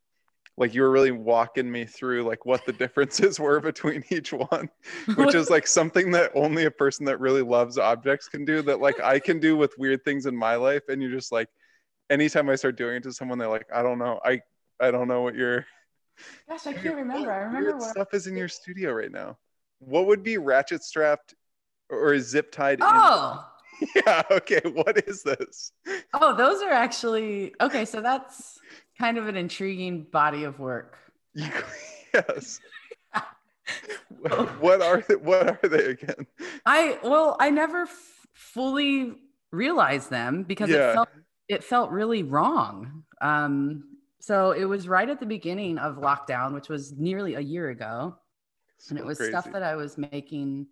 [0.56, 4.68] like you were really walking me through like what the differences were between each one
[5.16, 8.80] which is like something that only a person that really loves objects can do that
[8.80, 11.48] like i can do with weird things in my life and you're just like
[12.10, 14.40] anytime i start doing it to someone they're like i don't know i
[14.80, 15.66] i don't know what your
[16.48, 17.32] Gosh, I can't remember.
[17.32, 17.90] I remember what.
[17.90, 19.36] stuff is in your studio right now
[19.80, 21.34] what would be ratchet strapped
[21.90, 23.38] or zip tied Oh, in
[23.96, 25.72] yeah okay what is this
[26.12, 27.84] oh, those are actually okay.
[27.84, 28.58] So that's
[28.98, 30.98] kind of an intriguing body of work.
[32.14, 32.60] Yes
[34.60, 36.26] what are they, what are they again
[36.66, 39.14] I well, I never f- fully
[39.50, 40.76] realized them because Yeah.
[40.90, 41.08] it felt
[41.48, 43.04] it felt really wrong.
[43.20, 43.84] Um,
[44.20, 48.16] so it was right at the beginning of lockdown, which was nearly a year ago,
[48.90, 49.30] and it was crazy.
[49.30, 50.66] stuff that I was making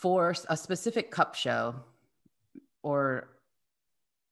[0.00, 1.74] for a specific cup show,
[2.82, 3.28] or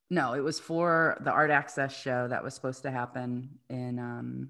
[0.09, 4.49] no, it was for the Art Access show that was supposed to happen in um,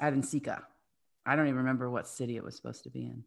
[0.00, 0.60] NCECA.
[1.24, 3.22] I don't even remember what city it was supposed to be in.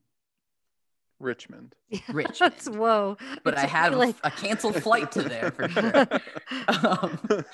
[1.20, 3.16] richmond Yeah, Rich That's whoa.
[3.46, 6.08] but It I took had me, a- a canceled flight to there for sure.
[6.68, 7.46] Um,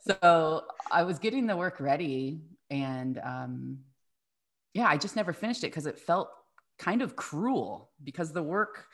[0.00, 2.40] so I was getting the work ready,
[2.70, 3.78] and um,
[4.74, 6.28] yeah, I just never finished it because it felt
[6.78, 8.86] kind of cruel because the work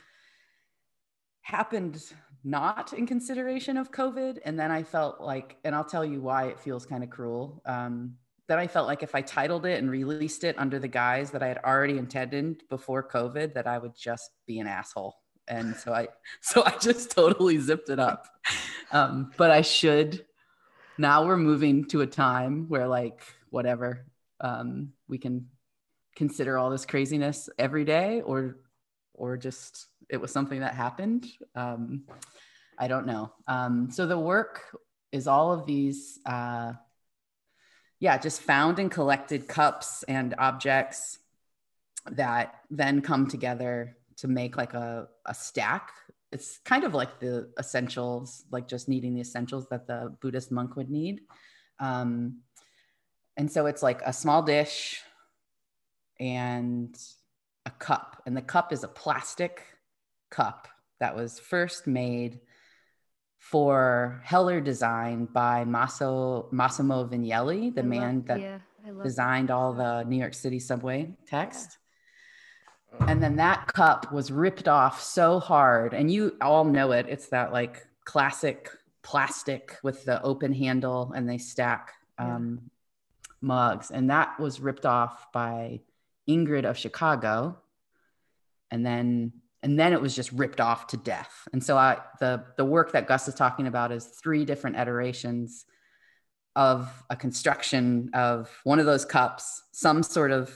[1.42, 2.02] happened
[2.42, 6.48] not in consideration of COVID, and then I felt like, and I'll tell you why
[6.48, 7.62] it feels kind of cruel.
[7.64, 8.16] Um,
[8.48, 11.42] then I felt like if I titled it and released it under the guise that
[11.42, 15.16] I had already intended before COVID, that I would just be an asshole.
[15.48, 16.08] And so I,
[16.42, 18.26] so I just totally zipped it up.
[18.92, 20.26] Um, but I should.
[20.98, 24.04] Now we're moving to a time where, like, whatever,
[24.40, 25.48] um, we can
[26.16, 28.56] consider all this craziness every day, or,
[29.14, 31.26] or just it was something that happened.
[31.54, 32.04] Um,
[32.78, 33.32] I don't know.
[33.46, 34.60] Um, so the work
[35.12, 36.18] is all of these.
[36.26, 36.74] Uh,
[38.00, 41.18] yeah, just found and collected cups and objects
[42.10, 45.90] that then come together to make like a, a stack.
[46.32, 50.76] It's kind of like the essentials, like just needing the essentials that the Buddhist monk
[50.76, 51.20] would need.
[51.78, 52.40] Um,
[53.36, 55.02] and so it's like a small dish
[56.20, 56.98] and
[57.66, 58.22] a cup.
[58.26, 59.62] And the cup is a plastic
[60.30, 60.68] cup
[61.00, 62.40] that was first made
[63.38, 69.50] for Heller design by Masso, Massimo Vignelli, the I love- man that yeah, love designed
[69.50, 71.78] all the New York City subway text.
[72.98, 73.04] Oh.
[73.06, 75.94] And then that cup was ripped off so hard.
[75.94, 77.06] And you all know it.
[77.08, 78.70] It's that like classic
[79.02, 82.36] plastic with the open handle and they stack Yeah.
[82.36, 82.70] um,
[83.42, 83.90] mugs.
[83.90, 85.80] And that was ripped off by
[86.28, 87.58] Ingrid of Chicago.
[88.70, 91.48] And then and then it was just ripped off to death.
[91.52, 95.64] And so I the the work that Gus is talking about is three different iterations
[96.56, 100.52] of a construction of one of those cups, some sort of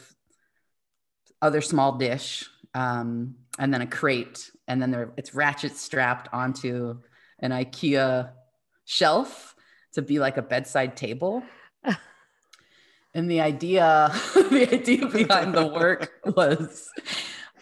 [1.43, 6.99] other small dish, um, and then a crate, and then there, it's ratchet strapped onto
[7.41, 8.31] an IKEA
[8.85, 9.55] shelf
[9.93, 11.43] to be like a bedside table.
[13.15, 16.89] and the idea, the idea behind the work was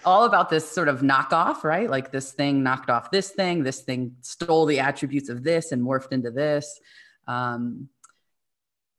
[0.04, 1.90] all about this sort of knockoff, right?
[1.90, 5.82] Like this thing knocked off this thing, this thing stole the attributes of this and
[5.82, 6.80] morphed into this.
[7.26, 7.88] Um,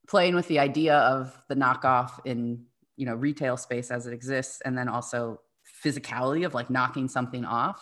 [0.08, 2.64] playing with the idea of the knockoff in
[2.95, 5.39] you know retail space as it exists and then also
[5.84, 7.82] physicality of like knocking something off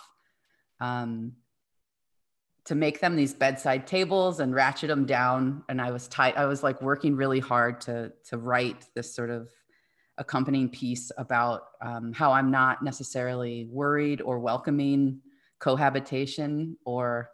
[0.82, 1.34] um,
[2.66, 5.64] to make them these bedside tables and ratchet them down.
[5.70, 9.30] And i was tight i was like working really hard to to write this sort
[9.30, 9.50] of
[10.18, 15.20] accompanying piece about um, how i'm not necessarily worried or welcoming
[15.60, 17.30] cohabitation or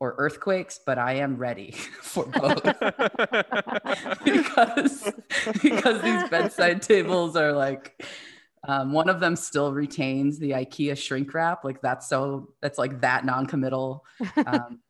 [0.00, 1.70] or earthquakes but i am ready
[2.00, 2.62] for both.
[4.24, 5.12] Because
[5.62, 8.02] because these bedside tables are like
[8.66, 11.64] um, one of them still retains the IKEA shrink wrap.
[11.64, 14.04] Like that's so that's like that non-committal.
[14.46, 14.80] Um,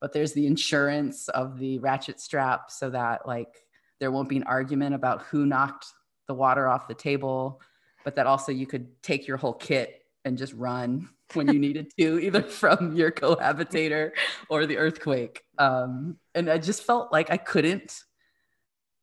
[0.00, 3.54] but there's the insurance of the ratchet strap so that like
[3.98, 5.86] there won't be an argument about who knocked
[6.26, 7.60] the water off the table,
[8.02, 11.92] but that also you could take your whole kit and just run when you needed
[11.98, 14.12] to, either from your cohabitator
[14.48, 15.42] or the earthquake.
[15.58, 18.02] Um, and I just felt like I couldn't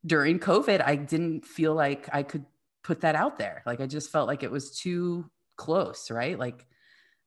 [0.06, 2.44] during COVID, I didn't feel like I could
[2.88, 3.62] put that out there.
[3.66, 6.38] Like I just felt like it was too close, right?
[6.38, 6.64] Like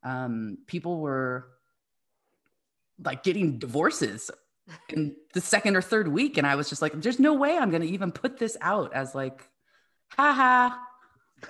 [0.04, 1.48] um, people were
[3.04, 4.32] like getting divorces
[4.90, 6.40] in the second or third week.
[6.40, 8.92] And I was just like, there's no way I'm going to even put this out
[8.96, 9.48] as like,
[10.18, 10.76] haha.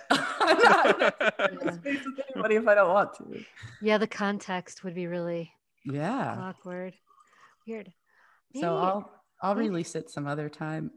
[0.12, 1.14] I'm not
[1.64, 1.72] Yeah.
[1.72, 3.44] space with anybody if I don't want to.
[3.82, 5.54] Yeah, the context would be really
[5.86, 6.36] Yeah.
[6.38, 6.96] awkward.
[7.66, 7.94] Weird.
[8.60, 10.92] So I'll I'll release it some other time.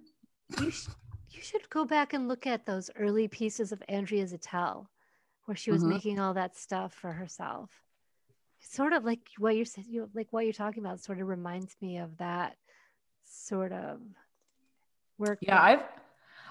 [1.34, 4.86] You, should go back and look at those early pieces of Andrea Zittel,
[5.44, 5.88] where she was Mhm.
[5.88, 7.70] making all that stuff for herself.
[8.60, 11.00] It's sort of like what you're saying, you like what you're talking about.
[11.00, 12.56] Sort of reminds me of that
[13.24, 14.00] sort of
[15.18, 15.38] work.
[15.42, 15.82] Yeah, I've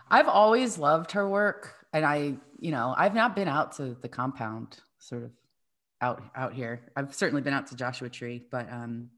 [0.09, 4.09] I've always loved her work, and I, you know, I've not been out to the
[4.09, 5.31] compound, sort of
[6.01, 6.91] out out here.
[6.95, 9.09] I've certainly been out to Joshua Tree, but um,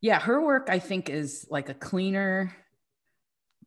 [0.00, 2.54] yeah, her work I think is like a cleaner,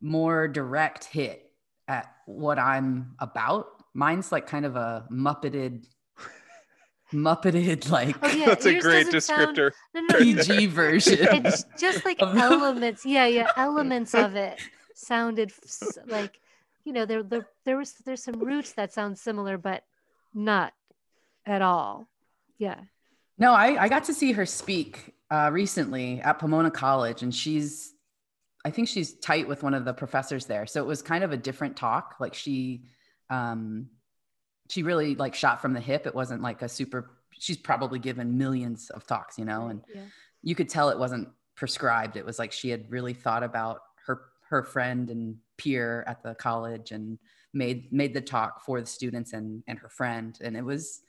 [0.00, 1.50] more direct hit
[1.88, 3.66] at what I'm about.
[3.94, 5.84] Mine's like kind of a muppeted,
[7.12, 9.72] muppeted like Oh, yeah, That's a great doesn't sound- descriptor.
[9.94, 11.18] no, no, PG version.
[11.20, 14.60] it's just like elements yeah yeah elements of it
[14.94, 16.38] sounded s- like
[16.84, 19.82] you know there there there was there's some roots that sound similar but
[20.34, 20.72] not
[21.46, 22.06] at all
[22.58, 22.78] yeah
[23.38, 27.94] No, I, I got to see her speak uh, recently at Pomona College, and she's,
[28.64, 30.66] I think she's tight with one of the professors there.
[30.66, 32.16] So it was kind of a different talk.
[32.20, 32.84] Like she,
[33.30, 33.88] um,
[34.68, 36.06] she really like shot from the hip.
[36.06, 37.10] It wasn't like a super.
[37.38, 40.02] She's probably given millions of talks, you know, and yeah
[40.42, 42.16] you could tell it wasn't prescribed.
[42.16, 46.34] It was like she had really thought about her her friend and peer at the
[46.34, 47.18] college and
[47.52, 51.00] made made the talk for the students and and her friend, and it was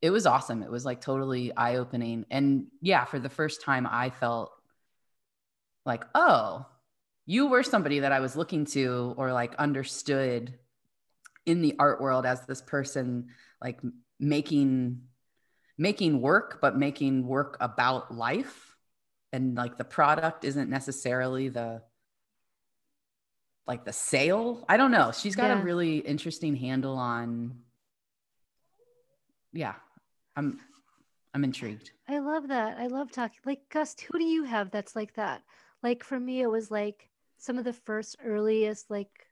[0.00, 0.62] it was awesome.
[0.62, 4.52] It was like totally eye opening, and yeah, for the first time, I felt
[5.84, 6.66] like, oh,
[7.30, 10.58] you were somebody that I was looking to or like understood
[11.44, 13.28] in the art world as this person
[13.60, 13.78] like
[14.18, 15.02] making
[15.76, 18.74] making work but making work about life.
[19.30, 21.82] And like the product isn't necessarily the
[23.66, 24.64] like the sale.
[24.66, 25.12] I don't know.
[25.12, 25.60] She's got Yeah.
[25.60, 27.58] a really interesting handle on
[29.52, 29.74] yeah
[30.34, 30.58] i'm
[31.34, 31.90] i'm intrigued.
[32.08, 32.78] I love that.
[32.78, 35.42] I love talking like gus who do you have that's like that?
[35.82, 39.26] Like for me it was like some of the first earliest like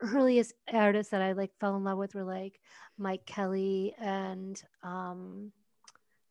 [0.00, 2.60] earliest artists that i like fell in love with were like
[2.98, 5.52] mike kelley and um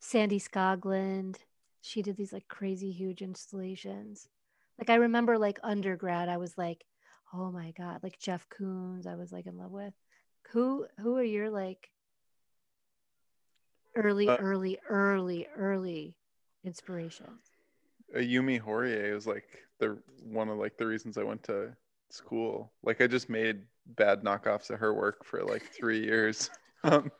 [0.00, 1.36] sandy skoglund
[1.80, 4.28] she did these like crazy huge installations.
[4.78, 6.84] Like i remember like undergrad i was like
[7.32, 9.94] oh my god like jeff koons i was like in love with.
[10.52, 11.90] Who who are your like
[13.94, 16.16] early Uh, early early early
[16.64, 17.55] inspirations
[18.18, 21.74] Yumi Horie was like the one of like the reasons I went to
[22.10, 22.72] school.
[22.82, 26.50] Like I just made bad knockoffs of her work for like three years,
[26.84, 27.10] um,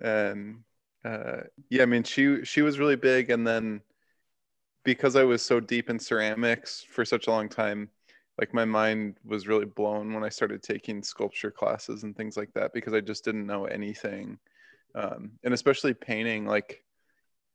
[0.00, 0.62] and
[1.04, 3.80] uh, yeah, I mean she she was really big, and then
[4.84, 7.90] because I was so deep in ceramics for such a long time,
[8.38, 12.52] like my mind was really blown when I started taking sculpture classes and things like
[12.54, 14.38] that because I just didn't know anything,
[14.94, 16.46] um, and especially painting.
[16.46, 16.82] Like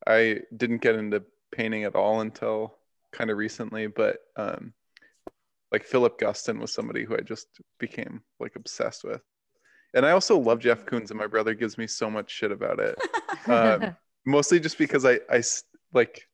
[0.07, 1.23] I didn't get into
[1.53, 2.75] painting at all until
[3.11, 4.73] kind of recently, but um,
[5.71, 7.47] like Philip Guston was somebody who I just
[7.79, 9.21] became like obsessed with.
[9.93, 12.79] And I also love Jeff Koons, and my brother gives me so much shit about
[12.79, 12.97] it.
[13.47, 15.43] Um, mostly just because I, I
[15.91, 16.29] like,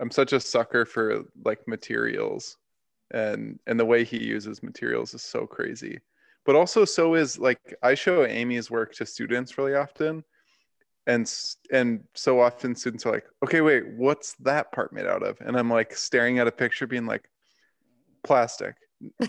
[0.00, 2.56] I'm such a sucker for like materials,
[3.10, 6.00] and and the way he uses materials is so crazy.
[6.46, 10.24] But also, so is like I show Amy's work to students really often,
[11.08, 11.32] and
[11.72, 15.40] and so often students are like okay wait what's that part made out of?
[15.40, 17.28] And i'm like staring at a picture being like
[18.22, 18.76] plastic.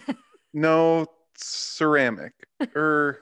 [0.51, 1.05] No
[1.38, 2.34] ceramic.
[2.75, 3.19] Or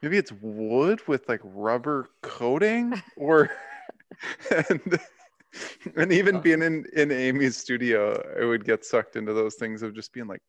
[0.00, 3.50] maybe it's wood with like rubber coating or
[4.70, 4.98] and
[5.96, 9.94] and even being in in amy's studio i would get sucked into those things of
[9.94, 10.40] just being like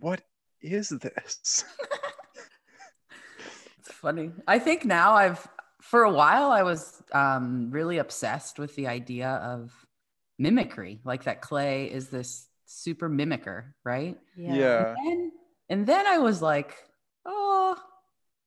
[0.00, 0.22] what
[0.62, 1.64] is this?
[3.78, 4.30] It's funny.
[4.46, 5.44] I think now I've,
[5.92, 9.70] for a while, I was um, really obsessed with the idea of
[10.38, 14.18] mimicry, like that clay is this super mimicker, right?
[14.36, 15.32] yeah, And then,
[15.68, 16.74] and then I was like,
[17.26, 17.76] oh,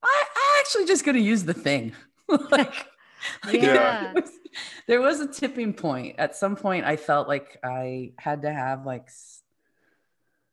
[0.03, 1.93] I, I actually just gonna use the thing.
[2.29, 2.87] like,
[3.45, 4.01] like, Yeah.
[4.01, 4.31] there, was,
[4.87, 6.15] there was a tipping point.
[6.17, 9.09] At some point, I felt like I had to have like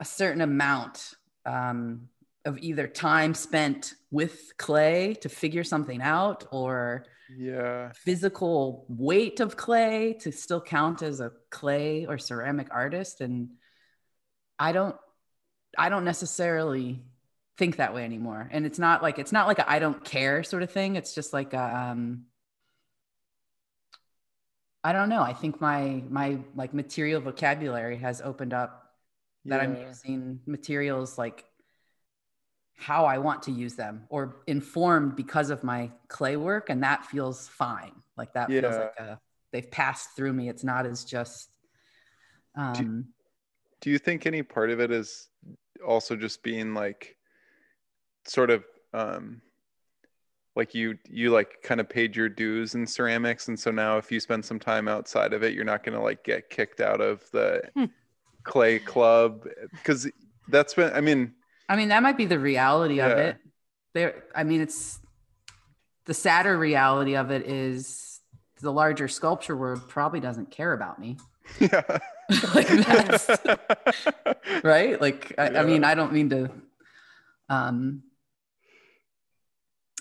[0.00, 1.14] a certain amount
[1.46, 2.08] um,
[2.44, 7.04] of either time spent with clay to figure something out or
[7.36, 7.92] yeah.
[7.94, 13.20] physical weight of clay to still count as a clay or ceramic artist.
[13.20, 13.50] And
[14.58, 14.96] i don't
[15.78, 17.02] i don't necessarily
[17.58, 18.48] think that way anymore.
[18.50, 20.96] And it's not like it's not like I i don't care sort of thing.
[20.96, 22.24] It's just like a, um
[24.84, 25.22] I don't know.
[25.22, 28.90] I think my my like material vocabulary has opened up
[29.44, 31.44] that I'm using materials like
[32.76, 37.04] how I want to use them or informed because of my clay work and that
[37.06, 37.92] feels fine.
[38.16, 39.18] Like that feels like a
[39.52, 40.48] they've passed through me.
[40.48, 41.50] It's not as just
[42.56, 43.06] um
[43.80, 45.28] Do you think any part of it is
[45.86, 47.16] also just being like
[48.24, 48.64] sort of
[48.94, 49.40] um
[50.54, 54.12] like you you like kind of paid your dues in ceramics and so now if
[54.12, 57.00] you spend some time outside of it you're not going to like get kicked out
[57.00, 57.86] of the Hmm.
[58.44, 59.46] clay club
[59.84, 60.10] cuz
[60.48, 61.34] that's been I mean
[61.68, 63.36] I mean, that might be the reality of it.
[63.94, 64.98] There, I mean, it's
[66.06, 68.20] the sadder reality of it is
[68.60, 71.18] the larger sculpture world probably doesn't care about me,
[71.58, 71.98] yeah
[72.54, 73.28] like that's
[74.64, 75.00] right.
[75.00, 76.50] Like, I, I mean, I don't mean to.
[77.48, 78.02] Um.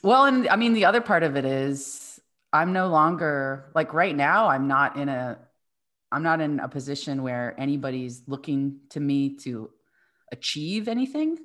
[0.03, 2.20] Well, and I mean, the other part of it is
[2.53, 4.47] I'm no longer like right now.
[4.47, 5.39] I'm not in a.
[6.12, 9.70] I'm not in a position where anybody's looking to me to
[10.32, 11.38] achieve anything.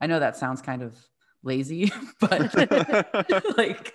[0.00, 0.96] I know that sounds kind of
[1.42, 2.54] lazy, but
[3.56, 3.94] like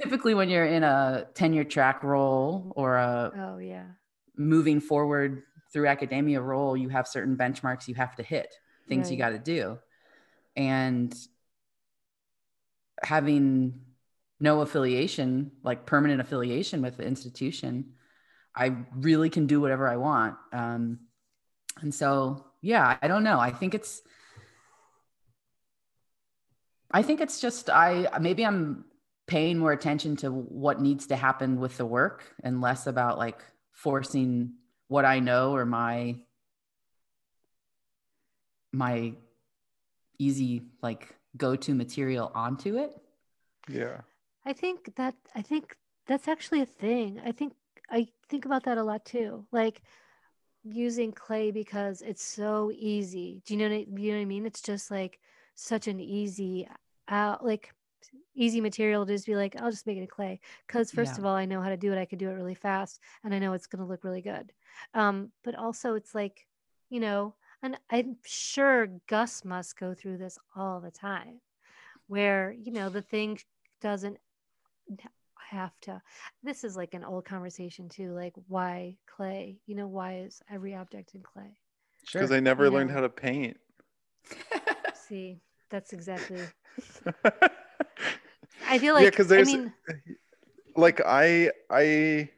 [0.00, 3.84] typically when you're in a tenure track role or a Oh yeah.
[4.36, 5.42] moving forward
[5.72, 8.54] through academia role, you have certain benchmarks you have to hit,
[8.88, 9.78] things you got to do.
[10.56, 11.14] And
[13.02, 13.80] having
[14.40, 17.92] no affiliation, like permanent affiliation with the institution,
[18.54, 20.36] I really can do whatever I want.
[20.52, 21.00] Um,
[21.80, 23.38] and so, yeah, I don't know.
[23.38, 24.02] I think it's,
[26.96, 28.86] I think it's just, I maybe I'm
[29.26, 33.44] paying more attention to what needs to happen with the work and less about like
[33.70, 34.54] forcing
[34.88, 36.16] what I know or my,
[38.72, 39.12] my
[40.18, 42.96] easy like go-to material onto it.
[43.68, 44.00] yeah
[44.46, 45.76] I think that I think
[46.06, 47.20] that's actually a thing.
[47.22, 47.52] I think
[47.90, 49.44] I think about that a lot too.
[49.52, 49.82] Like
[50.62, 53.42] using clay because it's so easy.
[53.44, 54.46] Do you know what I, you know what I mean?
[54.46, 55.18] It's just like
[55.56, 56.66] such an easy
[57.08, 57.72] uh, like
[58.34, 60.40] easy material to just be like, I'll just make it in clay.
[60.66, 61.18] Because first Yeah.
[61.18, 61.98] of all, I know how to do it.
[61.98, 64.52] I could do it really fast, and I know it's going to look really good.
[64.94, 66.46] Um, but also, it's like,
[66.90, 71.40] you know, and I'm sure Gus must go through this all the time,
[72.06, 73.38] where you know the thing
[73.80, 74.18] doesn't
[75.50, 76.02] have to.
[76.42, 78.12] This is like an old conversation too.
[78.12, 79.58] Like why clay?
[79.66, 81.58] You know, why is every object in clay?
[82.04, 82.20] Sure.
[82.22, 82.96] cuz I never You learned know.
[82.96, 83.56] how to paint
[85.08, 85.40] See,
[85.70, 86.40] that's exactly.
[88.68, 89.04] I feel like.
[89.04, 89.72] yeah I there's mean,
[90.76, 92.28] like i i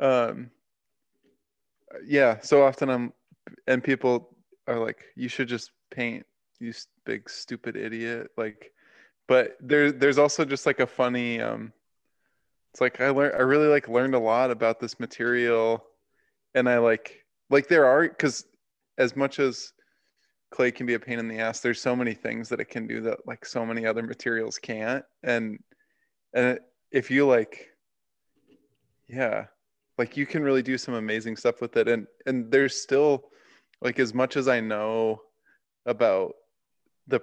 [0.00, 0.50] um
[2.06, 3.12] yeah so often i'm
[3.66, 6.26] and people are like you should just paint
[6.60, 6.72] you
[7.04, 8.72] big stupid idiot like
[9.26, 11.72] but there there's also just like a funny um
[12.72, 15.84] it's like i learned i really like learned a lot about this material
[16.54, 18.44] and i like like there are because
[18.98, 19.72] as much as
[20.50, 21.60] clay can be a pain in the ass.
[21.60, 25.04] There's so many things that it can do that like so many other materials can't.
[25.22, 25.58] And
[26.34, 26.58] and
[26.90, 27.68] if you like
[29.08, 29.46] yeah
[29.96, 31.88] like you can really do some amazing stuff with it.
[31.88, 33.30] And and there's still
[33.80, 35.20] like as much as i know
[35.86, 36.34] about
[37.06, 37.20] the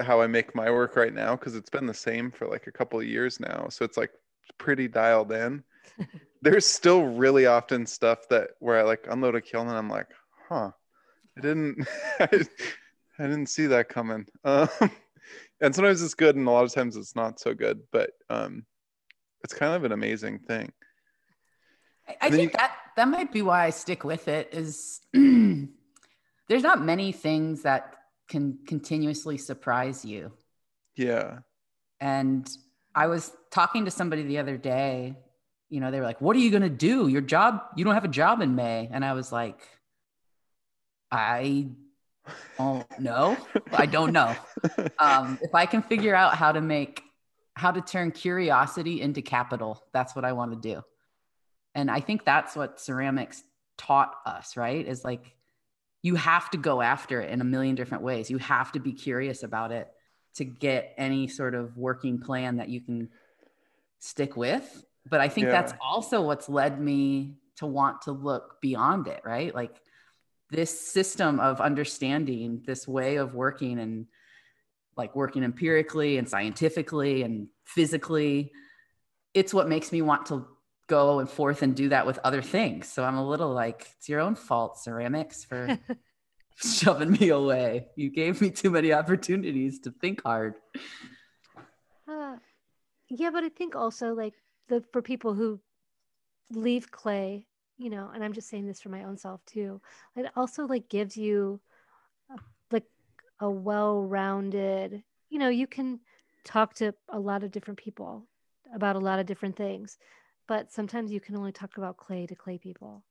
[0.00, 2.72] how i make my work right now because it's been the same for like a
[2.72, 4.10] couple of years now so it's like
[4.58, 5.62] pretty dialed in
[6.42, 10.08] there's still really often stuff that where i like unload a kiln and i'm like
[10.48, 10.70] huh
[11.36, 11.86] i didn't
[12.20, 12.26] i
[13.18, 14.68] didn't see that coming um,
[15.60, 18.64] and sometimes it's good and a lot of times it's not so good but um
[19.42, 20.72] it's kind of an amazing thing
[22.08, 24.50] I, I think you- that that might be why I stick with it.
[24.52, 27.96] Is there's not many things that
[28.28, 30.32] can continuously surprise you.
[30.96, 31.38] yeah
[32.00, 32.48] And
[32.94, 35.16] I was talking to somebody the other day.
[35.70, 37.08] You know, they were like, "What are you gonna do?
[37.08, 37.60] Your job?
[37.74, 39.58] You don't have a job in May." And I was like,
[41.10, 41.68] "I
[42.58, 43.36] don't know.
[43.72, 44.34] I don't know.
[44.98, 47.02] Um, if I can figure out how to make,
[47.54, 50.82] how to turn curiosity into capital, that's what I want to do."
[51.74, 53.42] And I think that's what ceramics
[53.76, 54.86] taught us, right?
[54.86, 55.34] Is like
[56.02, 58.30] you have to go after it in a million different ways.
[58.30, 59.88] You have to be curious about it
[60.34, 63.08] to get any sort of working plan that you can
[64.00, 64.84] stick with.
[65.08, 69.54] But I think that's also what's led me to want to look beyond it, right?
[69.54, 69.80] Like
[70.54, 74.06] this system of understanding, this way of working and
[74.96, 78.52] like working empirically and scientifically and physically,
[79.34, 80.46] it's what makes me want to
[80.86, 82.88] go and forth and do that with other things.
[82.88, 85.78] So I'm a little like, it's your own fault, ceramics, for
[86.56, 87.88] shoving me away.
[87.96, 90.54] You gave me too many opportunities to think hard.
[92.06, 92.36] Uh,
[93.08, 94.34] yeah, but I think also like
[94.68, 95.60] the for people who
[96.50, 97.46] leave clay
[97.76, 99.80] you know and i'm just saying this for my own self too
[100.16, 101.60] it also like gives you
[102.30, 102.38] a,
[102.70, 102.84] like
[103.40, 106.00] a well-rounded you know you can
[106.44, 108.26] talk to a lot of different people
[108.74, 109.98] about a lot of different things
[110.46, 113.02] but sometimes you can only talk about clay to clay people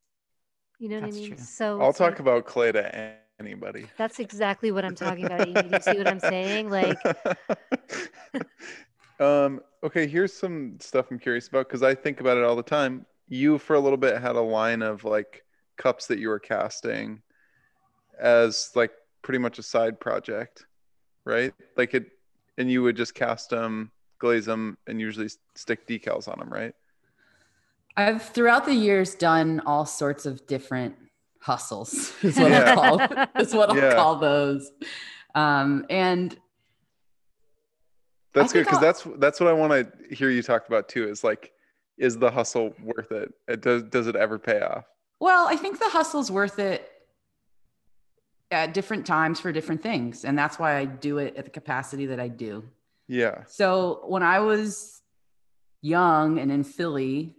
[0.79, 1.37] you know what That's i mean true.
[1.37, 3.87] so I'll it's talk like- about clay to anybody.
[3.97, 5.61] that's exactly what i'm talking about Amy.
[5.63, 6.97] do you see what i'm saying like
[9.19, 12.63] um, okay, here's some stuff I'm curious about because I think about it all the
[12.63, 13.05] time.
[13.33, 15.43] You, for a little bit, had a line of like
[15.75, 17.23] cups that you were casting
[18.19, 18.91] as like
[19.23, 20.67] pretty much a side project,
[21.25, 21.51] right?
[21.75, 22.11] Like it,
[22.59, 26.75] and you would just cast them, glaze them, and usually stick decals on them, right?
[27.97, 30.95] I've throughout the years done all sorts of different
[31.39, 32.13] hustles.
[32.21, 32.75] Is what Yeah.
[32.77, 34.71] I'll call is what I'll call those.
[35.33, 36.37] Um, and
[38.33, 41.07] That's good because that's that's what I want to hear you talk about too.
[41.07, 41.52] Is like,
[41.97, 43.33] is the hustle worth it?
[43.47, 44.85] it does does it ever pay off?
[45.19, 46.89] well, I think the hustle's worth it
[48.51, 52.07] at different times for different things, and that's why I do it at the capacity
[52.07, 52.65] that I do.
[53.07, 53.43] Yeah.
[53.47, 55.01] So when I was
[55.81, 57.35] young and in Philly,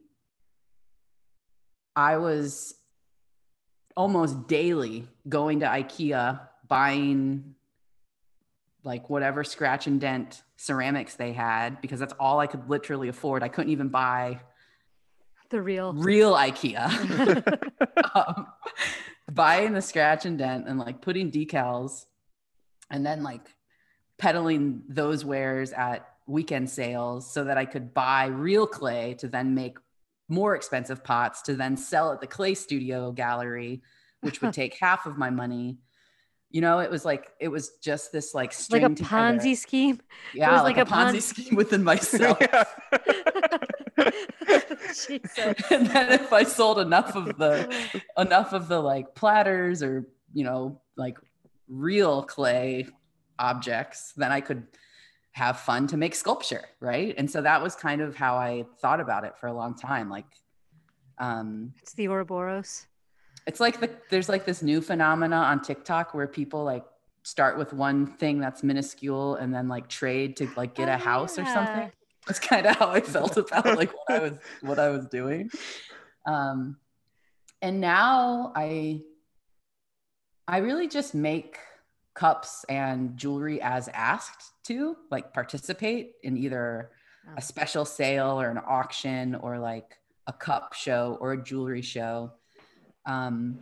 [1.94, 2.74] I was
[3.96, 7.54] almost daily going to IKEA buying
[8.82, 13.42] like whatever scratch and dent ceramics they had because that's all I could literally afford.
[13.42, 14.40] I couldn't even buy
[15.50, 16.88] the real real IKEA.
[18.14, 18.46] um,
[19.32, 22.06] buying the scratch and dent and like putting decals
[22.90, 23.46] and then like
[24.18, 29.54] peddling those wares at weekend sales so that I could buy real clay to then
[29.54, 29.78] make
[30.28, 33.82] more expensive pots to then sell at the clay studio gallery,
[34.20, 35.78] which would take half of my money.
[36.54, 39.10] You know, it was like it was just this like like a together.
[39.10, 40.00] ponzi scheme
[40.32, 42.38] yeah, was like, like a, a Ponzi Ponzi- scheme within myself.
[45.70, 47.74] And then if I sold enough of the
[48.18, 51.18] enough of the like platters or you know like
[51.68, 52.86] real clay
[53.38, 54.64] objects then i could
[55.32, 59.00] have fun to make sculpture right and so that was kind of how i thought
[59.00, 60.26] about it for a long time like
[61.18, 62.86] um it's the Ouroboros.
[63.46, 66.84] It's like the there's like this new phenomena on tiktok where people like
[67.22, 70.96] start with one thing that's minuscule and then like trade to like get Oh, a
[70.96, 71.90] house or something
[72.26, 75.50] that's kind of how I felt about like what I was what I was doing.
[76.26, 76.76] Um,
[77.60, 79.02] and now I
[80.46, 81.58] I really just make
[82.14, 86.90] cups and jewelry as asked to, like participate in either
[87.36, 92.32] a special sale or an auction or like a cup show or a jewelry show.
[93.06, 93.60] Um,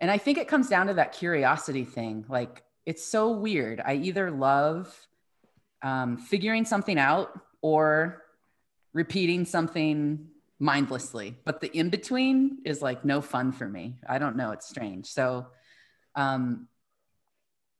[0.00, 2.24] and I think it comes down to that curiosity thing.
[2.28, 3.80] Like it's so weird.
[3.84, 4.94] I either love
[5.82, 8.22] um, figuring something out or
[8.92, 10.28] repeating something
[10.58, 13.96] mindlessly, but the in between is like no fun for me.
[14.08, 14.52] I don't know.
[14.52, 15.06] It's strange.
[15.06, 15.46] So,
[16.14, 16.68] um,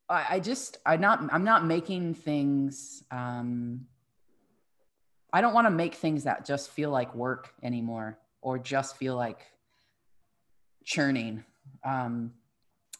[0.08, 3.02] I, I just I'm not I'm not making things.
[3.10, 3.86] Um,
[5.32, 9.16] I don't want to make things that just feel like work anymore, or just feel
[9.16, 9.40] like
[10.84, 11.44] churning.
[11.84, 12.32] Um,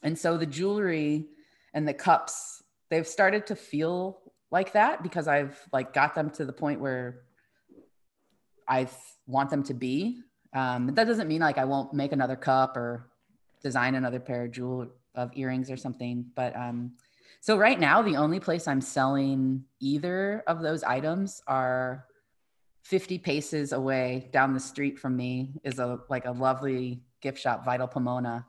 [0.03, 1.27] and so the jewelry
[1.75, 4.21] and the cups they've started to feel
[4.51, 7.23] like that because I've like got them to the point where
[8.69, 8.89] I
[9.27, 10.21] want them to be.
[10.53, 13.09] Um, that doesn't mean like I won't make another cup or
[13.63, 16.27] design another pair of jewel of earrings or something.
[16.35, 16.93] But um,
[17.41, 22.07] so right now, the only place I'm selling either of those items are
[22.83, 27.65] 50 paces away down the street from me is a like a lovely gift shop,
[27.65, 28.47] Vital Pomona,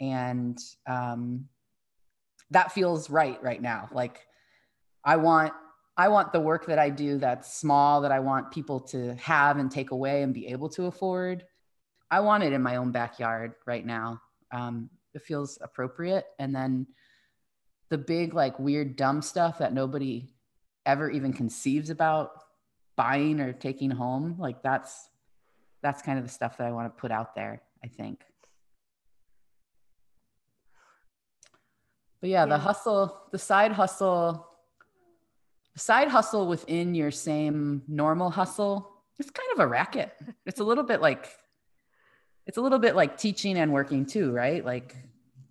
[0.00, 1.46] and um,
[2.50, 3.88] that feels right right now.
[3.92, 4.20] Like
[5.04, 5.52] I want
[5.96, 9.58] I want the work that I do that's small that I want people to have
[9.58, 11.44] and take away and be able to afford.
[12.10, 14.20] I want it in my own backyard right now.
[14.52, 16.26] Um, it feels appropriate.
[16.38, 16.86] And then
[17.90, 20.34] the big, like weird, dumb stuff that nobody
[20.84, 22.30] ever even conceives about
[22.96, 25.08] buying or taking home, like that's
[25.82, 28.20] that's kind of the stuff that I want to put out there, I think.
[32.20, 34.48] But yeah, the hustle, the side hustle,
[35.74, 40.12] the side hustle within your same normal hustle, it's kind of a racket.
[40.46, 41.28] It's a little bit like
[42.46, 44.64] it's a little bit like teaching and working too, right?
[44.64, 44.96] Like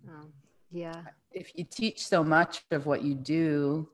[0.08, 0.32] Um,
[0.72, 1.02] yeah.
[1.30, 3.88] if you teach so much of what you do,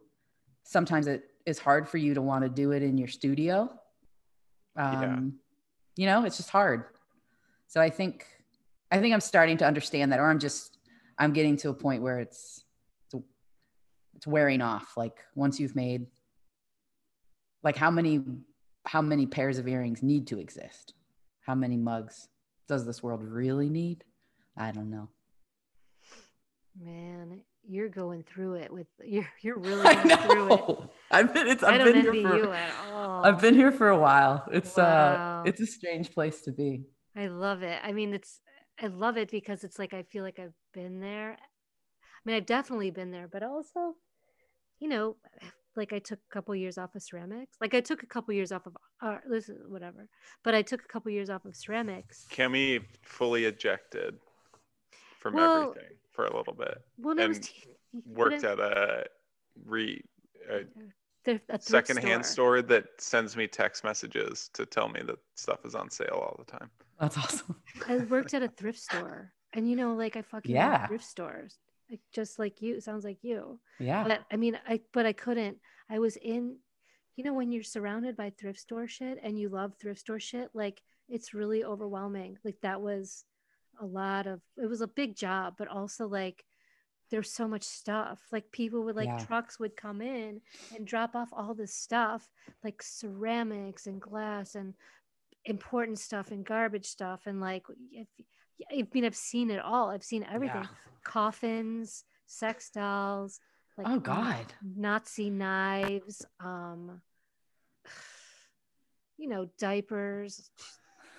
[0.65, 3.69] sometimes it is hard for you to want to do it in your studio.
[4.77, 5.41] Um,
[5.97, 6.85] You know, it's just hard.
[7.71, 8.27] So I think,
[8.91, 10.77] I think I'm starting to understand that, or I'm just,
[11.19, 12.65] I'm getting to a point where it's,
[13.07, 13.25] it's,
[14.17, 14.97] it's wearing off.
[14.97, 16.07] Like once you've made,
[17.63, 18.21] like how many,
[18.85, 20.93] how many pairs of earrings need to exist?
[21.47, 22.29] How many mugs?
[22.71, 24.05] does this world really need?
[24.57, 25.09] I don't know.
[26.81, 30.79] Man, you're going through it with you're you're really I going through it.
[31.11, 33.25] I've been it's I I've don't been here for you at all.
[33.25, 34.47] I've been here for a while.
[34.53, 34.85] It's Wow.
[34.85, 36.85] uh it's a strange place to be.
[37.17, 37.81] I love it.
[37.83, 38.41] I mean, it's
[38.81, 41.33] I love it because it's like I feel like I've been there.
[41.33, 43.95] I mean, I've definitely been there, but also,
[44.79, 45.17] you know,
[45.77, 47.57] like I took a couple years off of ceramics.
[47.61, 50.09] Like I took a couple years off of art, listen, whatever.
[50.45, 52.27] But I took a couple years off of ceramics.
[52.31, 54.19] Cami fully ejected
[55.19, 56.83] from Well- everything for a little bit.
[56.99, 57.67] Was And te-
[58.07, 59.05] Worked at a
[59.65, 60.01] re
[60.49, 60.65] a
[61.27, 65.91] a secondhand store that sends me text messages to tell me that stuff is on
[65.91, 66.71] sale all the time.
[67.01, 67.57] That's awesome.
[67.89, 70.87] I worked at a thrift store, and you know, like I fucking Yeah.
[70.87, 71.59] thrift stores,
[71.91, 72.77] like just like you.
[72.77, 73.59] It sounds like you.
[73.79, 74.05] Yeah.
[74.05, 75.59] But I mean, I but I couldn't.
[75.89, 76.57] I was in,
[77.17, 80.51] you know, when you're surrounded by thrift store shit and you love thrift store shit,
[80.55, 82.37] like it's really overwhelming.
[82.45, 83.25] Like that was
[83.81, 84.41] a lot of.
[84.57, 86.45] It was a big job, but also like
[87.11, 88.21] there's so much stuff.
[88.31, 89.25] Like people would like Yeah.
[89.25, 90.41] trucks would come in
[90.77, 92.31] and drop off all this stuff,
[92.63, 94.75] like ceramics and glass and
[95.45, 98.07] important stuff and garbage stuff and like if,
[98.71, 99.89] I mean I've seen it all.
[99.91, 100.63] I've seen everything.
[100.63, 100.69] Yeah.
[101.05, 103.41] Coffins, sex dolls,
[103.79, 104.47] like Oh God.
[104.77, 107.01] Nazi knives, um
[109.17, 110.51] you know, diapers,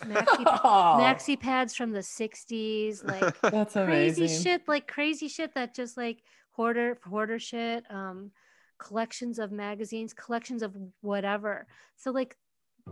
[0.03, 4.43] maxi, Oh, maxi pads from the 60s, like that's crazy amazing.
[4.43, 8.31] shit, like crazy shit that just like hoarder hoarder shit, um,
[8.79, 11.67] collections of magazines, collections of whatever.
[11.97, 12.35] So like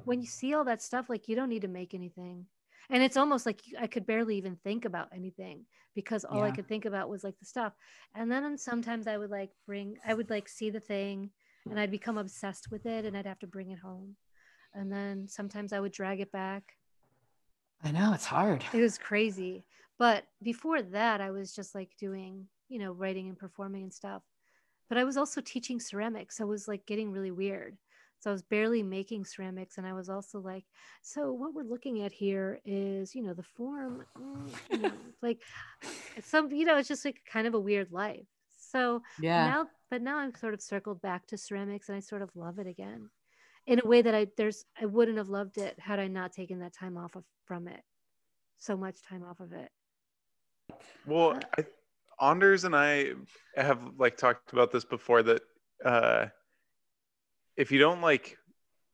[0.05, 2.45] when you see all that stuff, like you don't need to make anything.
[2.89, 6.67] And it's almost like I could barely even think about anything because all I could
[6.67, 7.73] think about was like the stuff.
[8.15, 11.29] And then sometimes I would like bring, I would like see the thing
[11.69, 14.15] and I'd become obsessed with it and I'd have to bring it home.
[14.73, 16.73] And then sometimes I would drag it back
[17.83, 18.63] I know it's hard.
[18.73, 19.65] it was crazy.
[19.97, 24.21] But before that, I was just like doing, you know, writing and performing and stuff.
[24.87, 26.37] But I was also teaching ceramics.
[26.37, 27.77] So it was like getting really weird.
[28.19, 29.77] So I was barely making ceramics.
[29.77, 30.65] And I was also like,
[31.01, 34.91] so what we're looking at here is, you know, the form, mm, you know,
[35.21, 35.39] like
[36.21, 38.27] some, you know, it's just like kind of a weird life.
[38.57, 39.45] So Yeah.
[39.45, 42.59] now, but now I'm sort of circled back to ceramics and I sort of love
[42.59, 43.09] it again
[43.67, 46.59] in a way that I, there's, I wouldn't have loved it had I not taken
[46.59, 47.81] that time off of, from it
[48.57, 49.71] so much time off of it.
[51.05, 51.65] Well, Uh, I,
[52.21, 53.13] Anders and I
[53.55, 55.41] have like talked about this before that
[55.85, 56.25] uh,
[57.59, 58.37] if you don't like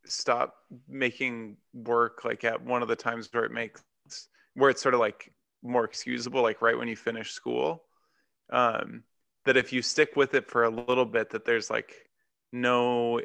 [0.06, 0.56] stop
[0.90, 3.84] making work like at one of the times where it makes
[4.56, 7.84] where it's sort of like more excusable, like right when you finish school,
[8.52, 9.04] um,
[9.46, 11.94] that if you stick with it for a little bit, that there's like
[12.52, 13.22] no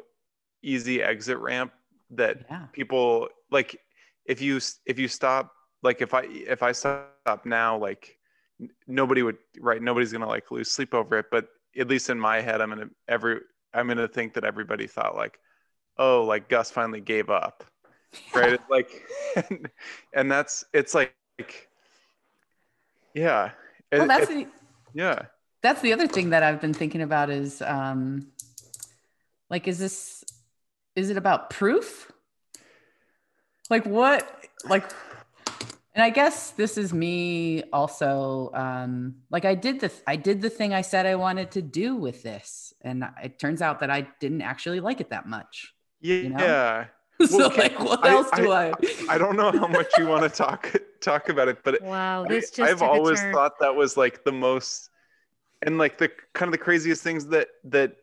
[0.61, 1.71] easy exit ramp
[2.11, 2.67] that Yeah.
[2.71, 3.79] people like
[4.25, 8.17] if you if you stop like if i if i stop now like
[8.85, 12.41] nobody would right nobody's gonna like lose sleep over it but at least in my
[12.41, 13.39] head i'm gonna every
[13.73, 15.39] i'm gonna think that everybody thought like
[15.97, 17.63] oh like gus finally gave up
[18.35, 18.53] right?
[18.53, 18.89] It's like
[19.35, 19.69] and,
[20.13, 21.13] and that's it's like
[23.13, 23.51] yeah.
[23.91, 24.47] Well, that's it- the,
[24.93, 25.23] yeah.
[25.61, 28.27] That's the other thing that I've been thinking about is um
[29.49, 30.23] like is this
[30.95, 32.11] is it about proof?
[33.69, 34.91] Like what like
[35.93, 40.49] and I guess this is me also um like I did the I did the
[40.49, 44.07] thing I said I wanted to do with this and it turns out that I
[44.19, 45.73] didn't actually like it that much.
[46.01, 46.85] yeah know?
[47.27, 48.73] so Well, like what I- else do I,
[49.09, 52.27] I don't know how much you want to talk talk about it, but Wow, I,
[52.27, 54.89] this just I've always thought that was like the most
[55.61, 57.97] and like the kind of the craziest things that that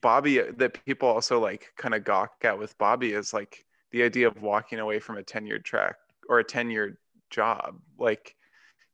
[0.00, 4.28] Bobby that people also like kind of gawk at with Bobby is like the idea
[4.28, 5.96] of walking away from a tenured track
[6.28, 6.96] or a tenured
[7.30, 8.34] job like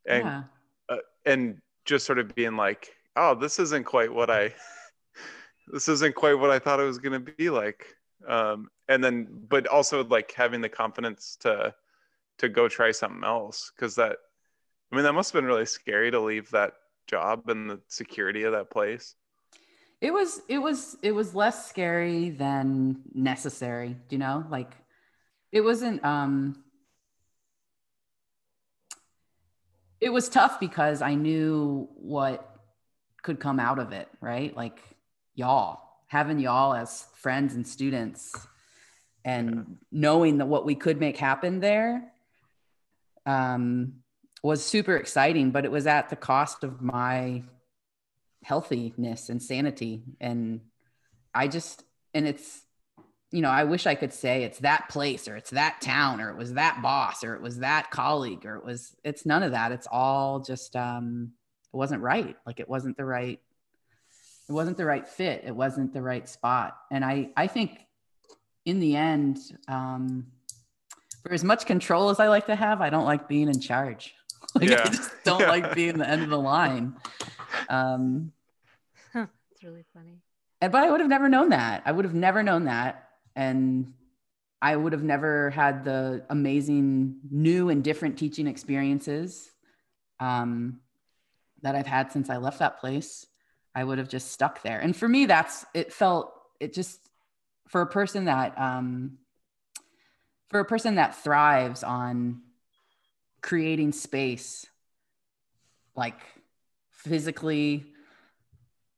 [0.06, 0.42] and yeah.
[0.88, 0.96] Uh,
[1.26, 4.54] and just sort of being like oh this isn't quite what I
[5.72, 7.86] this isn't quite what I thought it was going to be like
[8.26, 11.72] um and then but also like having the confidence to
[12.38, 14.16] to go try something else because that
[14.90, 16.72] i mean that must have been really scary to leave that
[17.06, 19.14] job and the security of that place
[20.00, 24.44] It was it was it was less scary than necessary, do you know?
[24.48, 24.72] Like
[25.50, 26.62] it wasn't um
[30.00, 32.48] it was tough because I knew what
[33.22, 34.56] could come out of it, right?
[34.56, 34.78] Like
[35.38, 38.34] y'all, having y'all as friends and students
[39.24, 42.12] and knowing that what we could make happen there
[43.26, 43.94] um
[44.42, 47.42] was super exciting, but it was at the cost of my
[48.44, 50.60] healthiness and sanity and
[51.34, 51.82] i just
[52.14, 52.62] and it's
[53.30, 56.30] you know, I wish I could say it's that place or it's that town or
[56.30, 59.52] it was that boss or it was that colleague or it was, it's none of
[59.52, 59.72] that.
[59.72, 61.32] It's all just, um,
[61.72, 62.36] it wasn't right.
[62.46, 63.40] Like it wasn't the right,
[64.48, 65.42] it wasn't the right fit.
[65.46, 66.76] It wasn't the right spot.
[66.90, 67.78] And I, I think
[68.64, 69.38] in the end,
[69.68, 70.26] um,
[71.22, 74.14] for as much control as I like to have, I don't like being in charge.
[74.54, 74.82] like Yeah.
[74.84, 75.48] I just don't Yeah.
[75.48, 76.96] like being the end of the line.
[77.68, 78.32] Um,
[79.14, 80.20] it's really funny.
[80.60, 81.82] and but I would have never known that.
[81.84, 83.08] I would have never known that.
[83.36, 83.92] And
[84.62, 89.50] I would have never had the amazing new and different teaching experiences
[90.20, 90.80] um,
[91.62, 93.26] that I've had since I left that place.
[93.74, 94.78] I would have just stuck there.
[94.80, 97.00] And for me, that's it felt it just
[97.68, 99.18] for a person that um,
[100.48, 102.42] for a person that thrives on
[103.40, 104.66] creating space
[105.94, 106.20] like
[106.90, 107.86] physically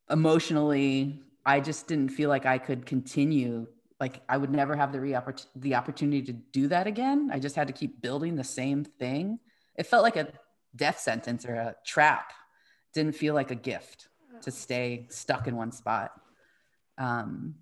[0.09, 3.67] emotionally i just didn't feel like i could continue
[4.01, 5.15] like i would never have the re-
[5.55, 7.29] the opportunity to do that again.
[7.31, 9.39] I just had to keep building the same thing.
[9.75, 10.33] It felt like a
[10.75, 12.33] death sentence or a trap.
[12.93, 14.07] Didn't feel like a gift
[14.41, 16.11] to stay stuck in one spot
[16.97, 17.55] um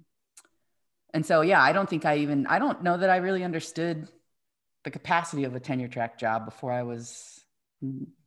[1.14, 4.08] and so yeah i don't think i even i don't know that i really understood
[4.84, 7.44] the capacity of a tenure track job before i was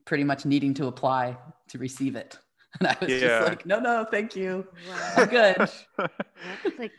[0.05, 1.37] pretty much needing to apply
[1.69, 2.39] to receive it
[2.81, 3.19] and i was Yeah.
[3.19, 5.15] just like no no thank you Wow.
[5.17, 5.57] i'm good
[6.45, 6.93] That's like,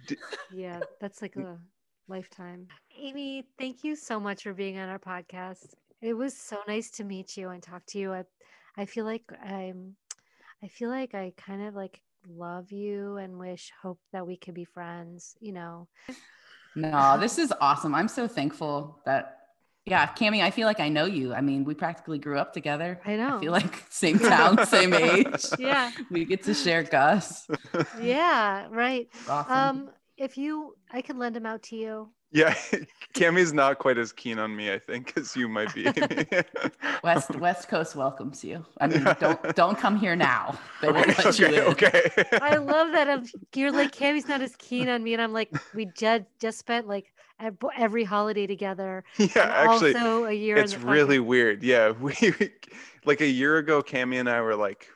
[0.51, 1.57] yeah, that's like a
[2.07, 2.67] lifetime.
[2.97, 5.73] Amy, thank you so much for being on our podcast.
[6.01, 8.13] It was so nice to meet you and talk to you.
[8.13, 8.23] I,
[8.77, 9.95] I feel like I'm,
[10.63, 14.53] I feel like I kind of like love you and wish, hope that we could
[14.53, 15.35] be friends.
[15.41, 15.87] You know,
[16.75, 19.37] no this is awesome i'm so thankful that
[19.85, 22.99] yeah cami i feel like i know you i mean we practically grew up together
[23.05, 23.37] I know.
[23.37, 27.47] i feel like same town same age yeah, we get to share gus
[28.01, 29.07] yeah, right.
[29.29, 32.09] awesome Um, if you, I can lend them out to you.
[32.33, 32.55] Yeah,
[33.13, 35.85] Cammy's not quite as keen on me, I think, as you might be.
[35.85, 36.25] Amy.
[37.03, 38.65] West West Coast welcomes you.
[38.81, 40.57] I mean, don't don't come here now.
[40.81, 41.71] They okay, won't let you okay, in.
[41.71, 42.39] okay.
[42.41, 43.07] I love that.
[43.07, 46.57] I'm, you're like Cammy's not as keen on me, and I'm like, we just just
[46.57, 47.13] spent like
[47.77, 49.03] every holiday together.
[49.17, 50.57] yeah, actually, also a year.
[50.57, 51.25] in it's really podcast.
[51.25, 51.63] weird.
[51.63, 52.15] Yeah, we
[53.05, 54.89] like a year ago, Cammy and I were like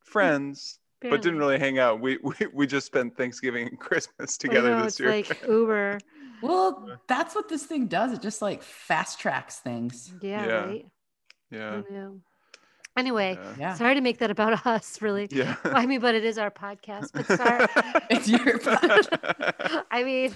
[0.00, 2.00] friends, but didn't really hang out.
[2.00, 5.10] We we, we just spent Thanksgiving and Christmas together know, this it's year.
[5.10, 5.98] like Uber.
[6.48, 8.12] Well, that's what this thing does.
[8.12, 10.12] It just like fast tracks things.
[10.20, 10.54] Yeah, Yeah.
[10.64, 10.86] right.
[11.50, 12.20] yeah, Who knew?
[12.96, 13.54] Anyway, yeah.
[13.58, 13.74] Yeah.
[13.74, 15.26] sorry to make that about us, really.
[15.32, 15.56] yeah.
[15.64, 17.10] I mean, but it is our podcast.
[17.12, 17.66] But sorry.
[18.10, 19.84] It's your podcast.
[19.90, 20.32] I mean,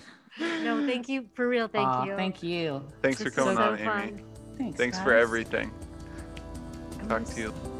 [0.65, 1.69] no, thank you for real.
[1.69, 2.17] Thank Aw, you.
[2.17, 2.85] Thank you.
[3.03, 3.85] Thanks for This is coming so on, Amy.
[3.87, 4.25] fun.
[4.59, 4.77] Thanks.
[4.77, 5.71] Thanks for everything.
[7.01, 7.78] I'm Talk to you.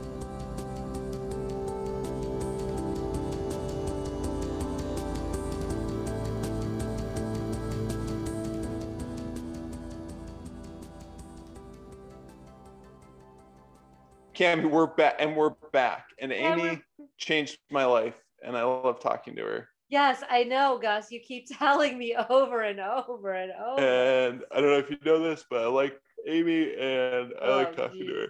[14.39, 16.11] Cami, we're back, and we're back.
[16.21, 16.81] And And Amy
[17.19, 19.69] changed my life, and I love talking to her.
[19.89, 21.11] Yes, I know, Gus.
[21.11, 23.81] You keep telling me over and over and over.
[23.81, 27.73] And I don't know if you know this, but I like Amy, and I like
[27.73, 28.27] Oh, talking to her.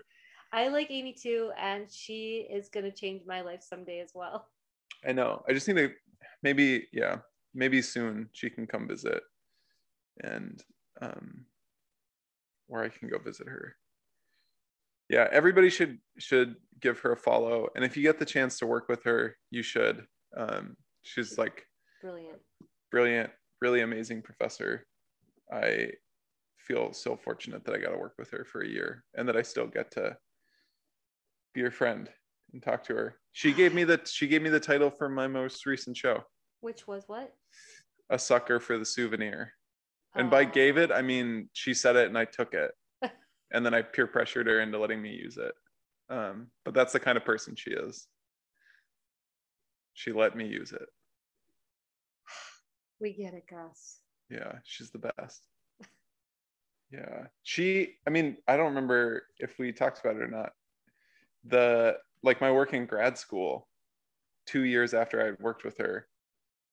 [0.51, 4.49] I like Amy too, and she is gonna change my life someday as well.
[5.07, 5.43] I know.
[5.47, 5.91] I just need to
[6.43, 7.19] maybe, yeah,
[7.55, 9.23] maybe soon she can come visit,
[10.25, 10.65] and
[11.03, 11.45] um,
[12.69, 13.77] or I can go visit her.
[15.09, 18.67] Yeah, everybody should should give her a follow, and if you get the chance to
[18.67, 20.07] work with her, you should.
[20.37, 21.65] Um, she's like
[22.03, 22.39] Brilliant.
[22.91, 23.31] brilliant,
[23.61, 24.87] really amazing professor.
[25.53, 25.93] I
[26.59, 29.37] feel so fortunate that I got to work with her for a year, and that
[29.37, 30.17] I still get to
[31.55, 32.11] be her friend
[32.53, 33.17] and talk to her.
[33.33, 36.23] She gave me the she gave me the title for my most recent show,
[36.61, 37.33] Which was what?
[38.11, 39.53] a sucker for the souvenir.
[40.15, 40.51] And by Oh.
[40.51, 42.71] gave it, I mean she said it and I took it,
[43.53, 45.53] and then I peer pressured her into letting me use it.
[46.11, 48.07] Um, but that's the kind of person she is.
[49.95, 50.89] She let me use it.
[53.01, 54.01] We get it, Gus.
[54.31, 55.47] Yeah, she's the best.
[56.91, 57.27] Yeah.
[57.43, 60.53] She, I mean, I don't remember if we talked about it or not.
[61.45, 63.69] The, like, my work in grad school,
[64.47, 66.09] two years after I worked with her,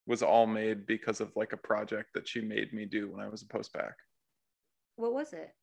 [0.07, 3.27] was all made because of like a project that she made me do when I
[3.27, 3.93] was a post bac.
[4.95, 5.53] What was it?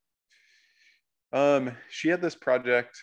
[1.32, 3.02] Um, she had this project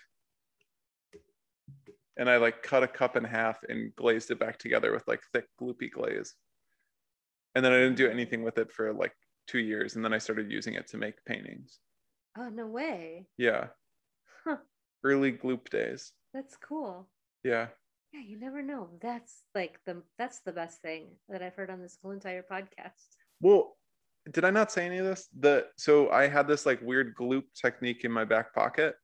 [2.20, 5.22] and I like cut a cup in half and glazed it back together with like
[5.34, 6.36] thick gloopy glaze.
[7.56, 9.14] And then I didn't do anything with it for like
[9.48, 9.96] two years.
[9.96, 11.80] And then I started using it to make paintings.
[12.38, 13.26] Oh no way.
[13.38, 13.68] Yeah.
[14.44, 14.58] Huh.
[15.04, 16.12] Early gloop days.
[16.34, 17.08] That's cool.
[17.44, 17.68] Yeah.
[18.12, 18.90] Yeah, you never know.
[19.02, 23.16] That's like the that's the best thing that I've heard on this whole entire podcast.
[23.40, 23.78] Well,
[24.32, 25.28] did I not say any of this?
[25.40, 28.96] The so I had this like weird gloop technique in my back pocket.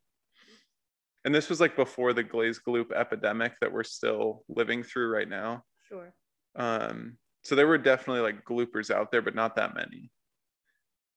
[1.23, 5.27] And this was like before the glaze gloop epidemic that we're still living through right
[5.27, 5.63] now.
[5.89, 6.13] Sure.
[6.55, 10.11] Um, so there were definitely like gloopers out there, but not that many.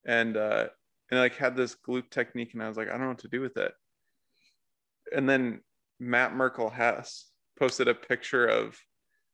[0.06, 0.68] And uh
[1.10, 3.18] and I, like had this gloop technique and I was like, I don't know what
[3.20, 3.72] to do with it.
[5.14, 5.60] And then
[6.00, 8.78] Matt Merkel Hess posted a picture of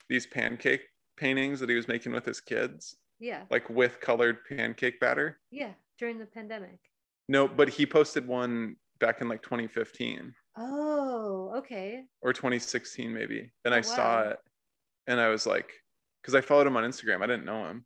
[0.08, 0.82] these pancake
[1.16, 3.42] paintings that he was making with his kids, Yeah.
[3.50, 5.38] like with colored pancake batter.
[5.50, 5.72] Yeah.
[5.98, 6.78] During the pandemic.
[7.28, 12.04] No, but he posted one back in like 2015 Oh, okay.
[12.22, 13.50] or 2016 maybe.
[13.64, 14.38] And Oh, I saw it
[15.06, 15.72] and I was like,
[16.22, 17.22] because I followed him on Instagram.
[17.22, 17.84] I didn't know him,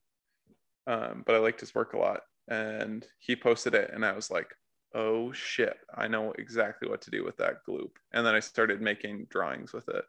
[0.87, 2.21] um, but I liked his work a lot.
[2.49, 4.51] And he posted it and I was like,
[4.95, 7.91] oh shit, I know exactly what to do with that gloop.
[8.13, 10.05] And then I started making drawings with it.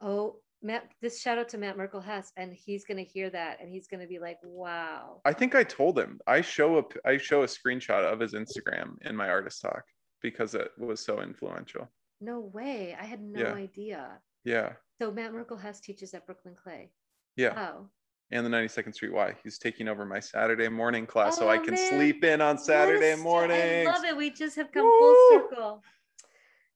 [0.00, 3.70] Oh, Matt, this shout out to Matt Merkel Hess, and he's gonna hear that and
[3.70, 5.20] he's gonna be like, wow.
[5.24, 8.96] I think I told him I show a I show a screenshot of his Instagram
[9.02, 9.84] in my artist talk
[10.20, 11.88] because it was so influential.
[12.20, 12.94] No way.
[13.00, 13.54] I had no Yeah.
[13.54, 14.18] idea.
[14.44, 14.72] Yeah.
[15.00, 16.90] So Matt Merkel Hess teaches at Brooklyn Clay.
[17.36, 17.70] Yeah.
[17.72, 17.88] Oh.
[18.32, 19.34] And the 92nd Street Y.
[19.42, 21.88] He's taking over my Saturday morning class so I Oh, can man.
[21.90, 23.86] sleep in on Saturday a.
[23.86, 24.16] I love it.
[24.16, 24.98] We just have come Woo!
[24.98, 25.82] full circle.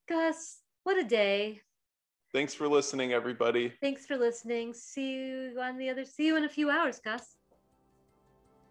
[0.09, 1.61] Gus, what a day.
[2.35, 3.73] Thanks for listening, everybody.
[3.81, 4.75] Thanks for listening.
[4.75, 7.37] See you on the other see you in a few hours, Gus.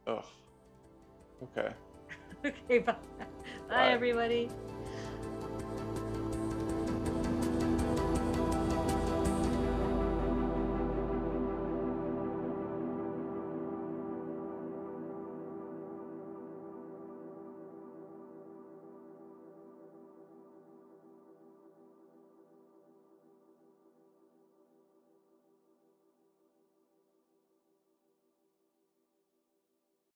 [0.05, 0.25] Oh.
[1.41, 1.73] Okay.
[2.45, 2.91] Okay, bye.
[2.91, 3.25] Bye,
[3.69, 3.91] Bye.
[3.91, 4.49] everybody.